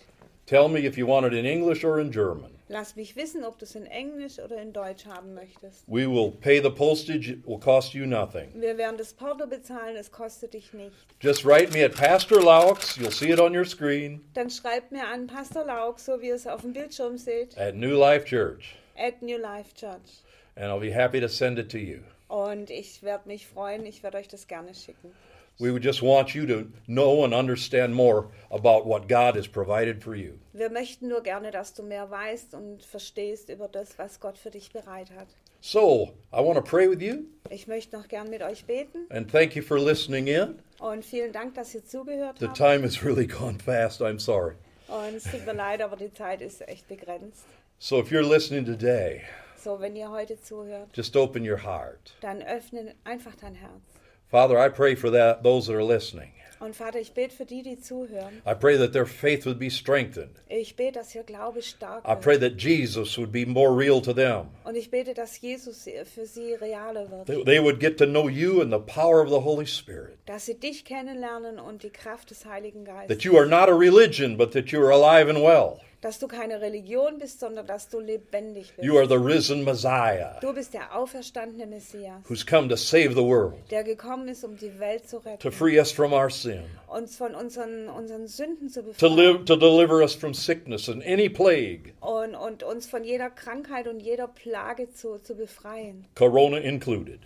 Tell 0.46 0.68
me 0.68 0.86
if 0.86 0.98
you 0.98 1.08
want 1.08 1.26
it 1.26 1.34
in 1.34 1.46
English 1.46 1.84
or 1.84 2.00
in 2.00 2.12
German. 2.12 2.52
Lass 2.68 2.96
mich 2.96 3.16
wissen, 3.18 3.44
ob 3.44 3.60
du 3.60 3.66
es 3.66 3.76
in 3.76 3.86
Englisch 3.86 4.40
oder 4.40 4.62
in 4.62 4.72
Deutsch 4.72 5.06
haben 5.06 5.34
möchtest. 5.34 5.84
We 5.88 6.08
will 6.10 6.32
pay 6.32 6.62
the 6.62 6.70
postage, 6.70 7.30
it 7.30 7.46
will 7.46 7.60
cost 7.60 7.94
you 7.94 8.06
nothing. 8.06 8.50
Wir 8.56 8.78
werden 8.78 8.98
das 8.98 9.14
Porto 9.14 9.46
bezahlen, 9.46 9.98
es 9.98 10.10
kostet 10.12 10.54
dich 10.54 10.72
nicht. 10.74 10.96
Just 11.20 11.44
write 11.46 11.72
me 11.74 11.84
at 11.84 11.94
Pastor 11.94 12.42
Laux, 12.42 12.96
you'll 12.98 13.12
see 13.12 13.30
it 13.32 13.40
on 13.42 13.54
your 13.56 13.66
screen, 13.66 14.22
Dann 14.34 14.50
schreibt 14.50 14.92
mir 14.94 15.06
an 15.06 15.28
Pastor 15.28 15.66
Lauk, 15.66 16.00
so 16.00 16.22
wie 16.22 16.28
ihr 16.30 16.36
es 16.36 16.48
auf 16.48 16.62
dem 16.62 16.72
Bildschirm 16.74 17.18
seht, 17.18 17.58
at 17.58 17.76
New 17.76 17.98
Life 17.98 18.26
Church, 18.26 18.76
at 18.98 19.22
New 19.22 19.38
Life 19.38 19.74
Church. 19.76 20.22
and 20.56 20.66
I'll 20.66 20.80
be 20.80 20.92
happy 20.94 21.20
to 21.20 21.28
send 21.28 21.60
it 21.60 21.70
to 21.72 21.78
you. 21.78 22.00
Und 22.30 22.70
ich 22.70 23.04
werde 23.04 23.28
mich 23.28 23.48
freuen, 23.48 23.86
ich 23.86 24.02
werde 24.04 24.18
euch 24.18 24.30
das 24.30 24.48
gerne 24.48 24.74
schicken. 24.74 25.12
We 25.60 25.72
would 25.72 25.84
just 25.84 26.02
want 26.02 26.34
you 26.34 26.46
to 26.48 26.66
know 26.88 27.24
and 27.24 27.34
understand 27.34 27.94
more 27.94 28.30
about 28.50 28.86
what 28.88 29.08
God 29.08 29.36
has 29.36 29.48
provided 29.48 30.04
for 30.04 30.16
you. 30.16 30.34
Wir 30.54 30.70
möchten 30.72 31.08
nur 31.08 31.22
gerne, 31.22 31.52
dass 31.52 31.74
du 31.74 31.84
mehr 31.84 32.10
weißt 32.10 32.56
und 32.56 32.84
verstehst 32.84 33.50
über 33.50 33.68
das, 33.68 33.98
was 34.00 34.20
Gott 34.20 34.38
für 34.40 34.50
dich 34.50 34.72
bereit 34.72 35.12
hat. 35.16 35.28
So, 35.64 36.14
I 36.34 36.38
want 36.44 36.56
to 36.56 36.64
pray 36.64 36.90
with 36.90 37.02
you 37.02 37.26
Ich 37.52 37.68
möchte 37.68 37.96
noch 37.96 38.08
gern 38.08 38.32
mit 38.32 38.42
euch 38.42 38.66
beten 38.66 39.06
and 39.12 39.30
thank 39.32 39.56
you 39.56 39.62
for 39.62 39.78
listening 39.80 40.26
in. 40.26 40.60
und 40.80 41.06
vielen 41.06 41.32
Dank, 41.32 41.54
dass 41.54 41.76
ihr 41.76 41.86
zugehört 41.86 42.40
The 42.40 42.48
habt. 42.48 42.58
time 42.58 42.82
has 42.84 43.04
really 43.06 43.28
gone 43.28 43.60
fast, 43.60 44.02
I'm 44.02 44.20
sorry. 44.20 44.56
Und 44.88 45.16
es 45.16 45.24
tut 45.26 45.46
mir 45.46 45.54
leid, 45.54 45.82
aber 45.84 45.96
die 45.96 46.12
Zeit 46.12 46.42
ist 46.42 46.68
echt 46.68 46.88
begrenzt. 46.88 47.46
So, 47.78 48.00
if 48.00 48.10
you're 48.12 48.28
listening 48.28 48.66
today, 48.66 49.22
So, 49.58 49.80
wenn 49.80 49.96
ihr 49.96 50.10
heute 50.10 50.42
zuhört, 50.42 50.90
just 50.96 51.16
open 51.16 51.48
your 51.48 51.62
heart. 51.64 52.16
dann 52.22 52.42
öffne 52.42 52.96
einfach 53.04 53.36
dein 53.40 53.54
Herz. 53.54 53.84
Father, 54.32 54.58
I 54.58 54.70
pray 54.70 54.96
for 54.96 55.12
that 55.12 55.44
those 55.44 55.68
that 55.68 55.76
are 55.76 55.84
listening. 55.84 56.32
Und 56.62 56.76
Vater, 56.76 57.00
ich 57.00 57.12
bete 57.16 57.34
für 57.36 57.44
die, 57.46 57.64
die 57.64 57.80
zuhören. 57.80 58.40
I 58.46 58.54
pray 58.54 58.78
that 58.78 58.94
their 58.94 59.08
faith 59.08 59.48
would 59.48 59.58
be 59.58 59.72
strengthened. 59.72 60.30
Ich 60.48 60.76
bete, 60.76 61.00
dass 61.00 61.16
ihr 61.16 61.24
Glaube 61.24 61.64
stark 61.64 62.04
I 62.08 62.14
pray 62.14 62.40
wird. 62.40 62.42
that 62.54 62.62
Jesus 62.62 63.18
would 63.18 63.32
be 63.32 63.46
more 63.48 63.76
real 63.76 64.00
to 64.00 64.14
them. 64.14 64.50
Und 64.64 64.76
ich 64.78 64.92
bete, 64.92 65.16
dass 65.16 65.42
Jesus 65.42 65.88
für 66.06 66.26
sie 66.28 66.54
realer 66.54 67.08
That 67.26 67.28
wird. 67.30 67.46
they 67.48 67.60
would 67.60 67.80
get 67.80 67.98
to 67.98 68.06
know 68.06 68.28
you 68.30 68.62
and 68.62 68.72
the 68.72 68.78
power 68.80 69.22
of 69.24 69.30
the 69.30 69.40
Holy 69.42 69.66
Spirit. 69.66 70.20
Dass 70.28 70.46
sie 70.46 70.54
dich 70.54 70.86
kennenlernen 70.86 71.60
und 71.60 71.82
die 71.82 71.90
Kraft 71.90 72.30
des 72.30 72.46
Heiligen 72.46 72.86
That 73.08 73.24
you 73.24 73.36
are 73.38 73.48
not 73.48 73.68
a 73.68 73.76
religion, 73.76 74.38
but 74.38 74.52
that 74.52 74.72
you 74.72 74.80
are 74.84 74.92
alive 74.92 75.30
and 75.30 75.42
well. 75.42 75.80
Dass 76.02 76.18
du 76.18 76.28
keine 76.28 76.60
Religion 76.62 77.20
bist, 77.20 77.40
sondern 77.40 77.68
dass 77.68 77.88
du 77.88 78.00
lebendig 78.00 78.74
bist. 78.76 78.84
You 78.84 78.98
are 78.98 79.08
the 79.08 79.14
risen 79.18 79.64
Messiah 79.64 80.40
Du 80.42 80.52
bist 80.52 80.74
der 80.74 80.96
auferstandene 80.96 81.68
Messias, 81.68 82.24
who's 82.28 82.44
come 82.44 82.68
to 82.70 82.76
save 82.76 83.10
the 83.14 83.24
world, 83.24 83.54
der 83.70 83.84
gekommen 83.84 84.28
ist, 84.28 84.44
um 84.44 84.58
die 84.58 84.80
Welt 84.80 85.08
zu 85.08 85.20
to 85.20 85.30
retten, 85.30 85.52
free 85.52 85.78
us 85.78 85.92
from 85.92 86.12
our 86.12 86.32
sin, 86.32 86.64
uns 86.88 87.16
von 87.16 87.36
unseren, 87.36 87.88
unseren 87.88 88.28
Sünden 88.28 88.70
zu 88.70 88.82
to 88.82 88.88
befreien 88.88 89.16
live 89.16 89.46
to 89.46 89.56
deliver 89.56 90.02
us 90.02 90.16
from 90.16 90.34
sickness 90.34 90.90
and 90.90 91.06
any 91.06 91.30
plague, 91.30 91.94
und, 92.00 92.34
und 92.34 92.64
uns 92.64 92.88
von 92.88 93.04
jeder 93.04 93.30
Krankheit 93.30 93.88
und 93.88 94.00
jeder 94.00 94.28
Plage 94.28 94.92
zu, 94.92 95.20
zu 95.20 95.36
befreien, 95.36 96.06
corona 96.16 96.58
included. 96.58 97.20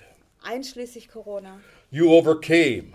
einschließlich 0.44 1.08
Corona. 1.08 1.60
You 1.92 2.10
overcame 2.12 2.92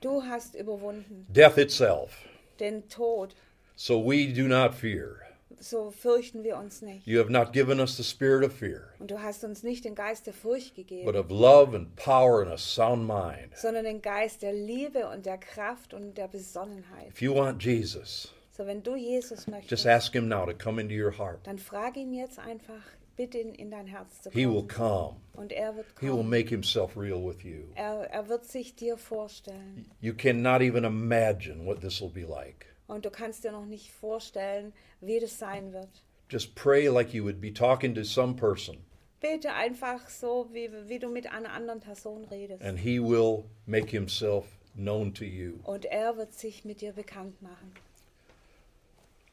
Du 0.00 0.22
hast 0.22 0.54
überwunden 0.54 1.26
death 1.28 1.58
itself. 1.58 2.12
den 2.60 2.88
Tod. 2.88 3.34
So 3.80 3.96
we 4.04 4.26
do 4.32 4.48
not 4.48 4.74
fear. 4.74 5.20
so 5.60 5.92
fürchten 5.92 6.42
wir 6.42 6.56
uns 6.56 6.82
nicht. 6.82 7.06
You 7.06 7.20
have 7.20 7.30
not 7.30 7.52
given 7.52 7.78
us 7.78 7.96
the 7.96 8.02
spirit 8.02 8.44
of 8.44 8.52
fear, 8.52 8.88
Und 8.98 9.10
du 9.12 9.22
hast 9.22 9.44
uns 9.44 9.62
nicht 9.62 9.84
den 9.84 9.94
Geist 9.94 10.26
der 10.26 10.34
Furcht 10.34 10.74
but 10.74 10.88
gegeben, 10.88 11.16
of 11.16 11.30
love 11.30 11.76
and 11.76 11.94
power 11.94 12.42
and 12.42 12.50
a 12.50 12.56
sound 12.58 13.06
mind. 13.06 13.56
sondern 13.56 13.84
den 13.84 14.02
Geist 14.02 14.42
der 14.42 14.52
Liebe 14.52 15.08
und 15.08 15.26
der 15.26 15.38
Kraft 15.38 15.94
und 15.94 16.18
der 16.18 16.26
Besonnenheit. 16.26 17.08
If 17.08 17.22
you 17.22 17.32
want 17.32 17.62
Jesus, 17.62 18.32
So, 18.50 18.66
wenn 18.66 18.82
du 18.82 18.96
Jesus 18.96 19.30
just 19.30 19.48
möchtest, 19.48 19.86
ask 19.86 20.12
Him 20.12 20.26
now 20.28 20.44
to 20.44 20.54
come 20.54 20.80
into 20.80 20.94
your 20.96 21.16
heart. 21.16 21.38
dann 21.44 21.58
frag 21.60 21.96
ihn 21.96 22.12
jetzt 22.12 22.40
einfach, 22.40 22.82
bitte 23.16 23.38
ihn 23.38 23.54
in 23.54 23.70
dein 23.70 23.86
Herz 23.86 24.22
zu 24.22 24.30
He 24.30 24.44
will 24.48 24.66
kommen. 24.66 24.68
come. 24.68 25.16
Und 25.34 25.52
er 25.52 25.76
wird 25.76 25.86
He 26.00 26.06
will 26.06 26.16
kommen. 26.16 26.30
make 26.30 26.48
Himself 26.48 26.96
real 26.96 27.24
with 27.24 27.44
you. 27.44 27.62
Er, 27.76 28.08
er 28.10 28.28
wird 28.28 28.44
sich 28.44 28.74
dir 28.74 28.96
vorstellen. 28.96 29.88
You 30.00 30.14
cannot 30.14 30.62
even 30.62 30.82
imagine 30.82 31.64
what 31.64 31.80
this 31.80 32.00
will 32.00 32.10
be 32.10 32.24
like. 32.26 32.66
Und 32.88 33.04
du 33.04 33.10
kannst 33.10 33.44
dir 33.44 33.52
noch 33.52 33.66
nicht 33.66 33.92
vorstellen, 33.92 34.72
wie 35.00 35.20
das 35.20 35.38
sein 35.38 35.72
wird. 35.72 35.88
Just 36.28 36.54
pray 36.56 36.88
like 36.88 37.14
you 37.14 37.22
would 37.24 37.40
be 37.40 37.52
talking 37.52 37.94
to 37.94 38.02
some 38.02 38.34
person, 38.34 38.78
Bete 39.20 39.52
einfach 39.52 40.08
so, 40.08 40.48
wie, 40.52 40.70
wie 40.86 40.98
du 40.98 41.08
mit 41.08 41.30
einer 41.32 41.52
anderen 41.52 41.80
Person 41.80 42.24
redest. 42.24 42.62
and 42.62 42.78
He 42.78 42.98
will 43.00 43.44
make 43.66 43.90
Himself 43.90 44.44
known 44.74 45.12
to 45.14 45.24
you. 45.24 45.60
Und 45.64 45.84
er 45.86 46.16
wird 46.16 46.34
sich 46.34 46.64
mit 46.64 46.80
dir 46.80 46.92
bekannt 46.92 47.40
machen. 47.40 47.72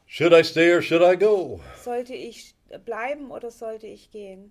Should 0.06 0.32
I 0.32 0.42
stay 0.42 0.72
or 0.72 0.80
should 0.82 1.02
I 1.02 1.16
go? 1.16 1.60
Sollte 1.82 2.14
ich 2.14 2.54
bleiben 2.84 3.30
oder 3.30 3.50
sollte 3.50 3.86
ich 3.86 4.10
gehen? 4.10 4.50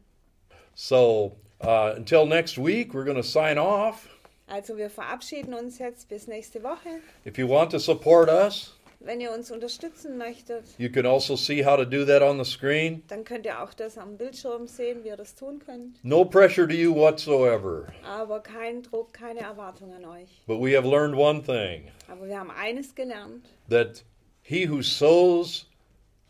So 0.74 1.38
uh, 1.64 1.94
until 1.96 2.26
next 2.26 2.58
week, 2.58 2.94
we're 2.94 3.06
going 3.06 3.16
to 3.18 3.24
sign 3.24 3.58
off. 3.58 4.10
Also 4.48 4.78
wir 4.78 4.90
verabschieden 4.90 5.54
uns 5.54 5.80
jetzt 5.80 6.08
bis 6.10 6.28
nächste 6.28 6.62
Woche. 6.64 7.00
If 7.26 7.38
you 7.38 7.48
want 7.48 7.72
to 7.72 7.80
support 7.80 8.30
us, 8.30 8.76
Wenn 9.06 9.22
ihr 9.22 9.32
uns 9.32 9.52
unterstützen 9.52 10.18
möchtet, 10.18 10.66
you 10.80 10.90
can 10.90 11.06
also 11.06 11.36
see 11.36 11.64
how 11.64 11.78
to 11.78 11.86
do 11.86 12.04
that 12.06 12.24
on 12.24 12.44
the 12.44 12.50
screen. 12.50 13.04
dann 13.08 13.24
könnt 13.24 13.46
ihr 13.46 13.62
auch 13.62 13.74
das 13.74 13.98
am 14.00 14.18
Bildschirm 14.18 14.68
sehen, 14.68 15.04
wie 15.04 15.10
ihr 15.10 15.16
das 15.18 15.36
tun 15.36 15.60
könnt. 15.60 16.04
No 16.04 16.26
pressure 16.26 16.68
to 16.68 16.74
you 16.74 16.96
whatsoever. 16.96 17.86
Aber 18.04 18.40
kein 18.42 18.82
Druck, 18.82 19.14
keine 19.14 19.42
Erwartung 19.42 19.94
an 19.94 20.06
euch. 20.06 20.42
But 20.48 20.60
we 20.60 20.76
have 20.76 20.88
learned 20.90 21.16
one 21.16 21.44
thing 21.44 21.92
Aber 22.08 22.26
wir 22.28 22.40
haben 22.40 22.50
eines 22.52 22.96
gelernt. 22.96 23.46
that 23.70 24.04
he 24.42 24.68
who 24.68 24.82
sows 24.82 25.68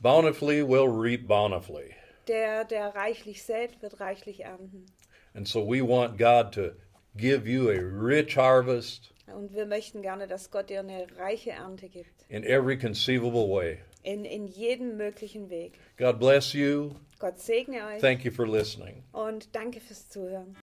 bountifully 0.01 0.61
will 0.61 0.87
reap 0.87 1.27
bountifully. 1.27 1.95
Der, 2.27 2.65
der 2.65 2.93
reichlich 2.93 3.43
sät, 3.43 3.81
wird 3.81 3.99
reichlich 4.01 4.41
ernten. 4.43 4.85
And 5.33 5.47
so 5.47 5.61
we 5.65 5.81
want 5.81 6.17
God 6.17 6.51
to 6.55 6.71
give 7.15 7.47
you 7.47 7.69
a 7.69 7.79
rich 7.79 8.35
harvest 8.35 9.13
Und 9.33 9.53
wir 9.53 9.65
möchten 9.65 10.01
gerne, 10.01 10.27
dass 10.27 10.51
Gott 10.51 10.69
dir 10.69 10.79
eine 10.81 11.07
reiche 11.17 11.51
Ernte 11.51 11.89
gibt. 11.89 12.25
in 12.29 12.43
every 12.43 12.77
conceivable 12.77 13.47
way. 13.49 13.79
In, 14.03 14.23
in 14.25 14.47
jedem 14.47 14.97
möglichen 14.97 15.49
Weg. 15.49 15.79
God 15.97 16.19
bless 16.19 16.53
you. 16.53 16.91
Gott 17.19 17.39
segne 17.39 17.85
euch 17.87 18.01
Thank 18.01 18.23
you 18.23 18.31
for 18.31 18.47
listening. 18.47 19.03
und 19.13 19.55
danke 19.55 19.79
fürs 19.79 20.07
Zuhören. 20.09 20.55